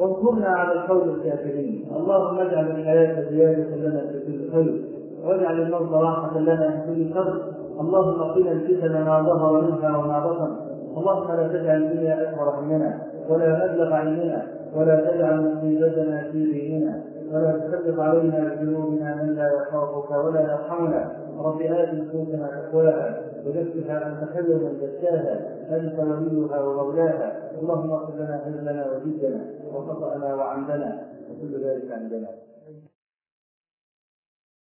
[0.00, 1.88] وانصرنا على القوم الكافرين.
[1.96, 4.84] اللهم اجعل الحياة زيادة لنا في كل خير.
[5.24, 7.42] واجعل الموت راحة لنا من كل شر.
[7.80, 10.56] اللهم قنا الفتن ما ظهر منها وما بطن.
[10.96, 13.02] اللهم لا تجعل الدنيا أكبر همنا.
[13.28, 17.02] ولا مبلغ علمنا ولا تجعل مصيبتنا في ديننا
[17.32, 21.12] ولا تسلط علينا بذنوبنا من لا يخافك ولا يرحمنا.
[21.38, 25.34] رب آت نفوسنا تقواها وزكها أنت خير من زكاها
[25.76, 27.32] أنت وليها ومولاها.
[27.60, 29.40] اللهم اغفر لنا ذنبنا وجدنا
[29.74, 32.28] وخطأنا وعمدنا وكل ذلك عندنا.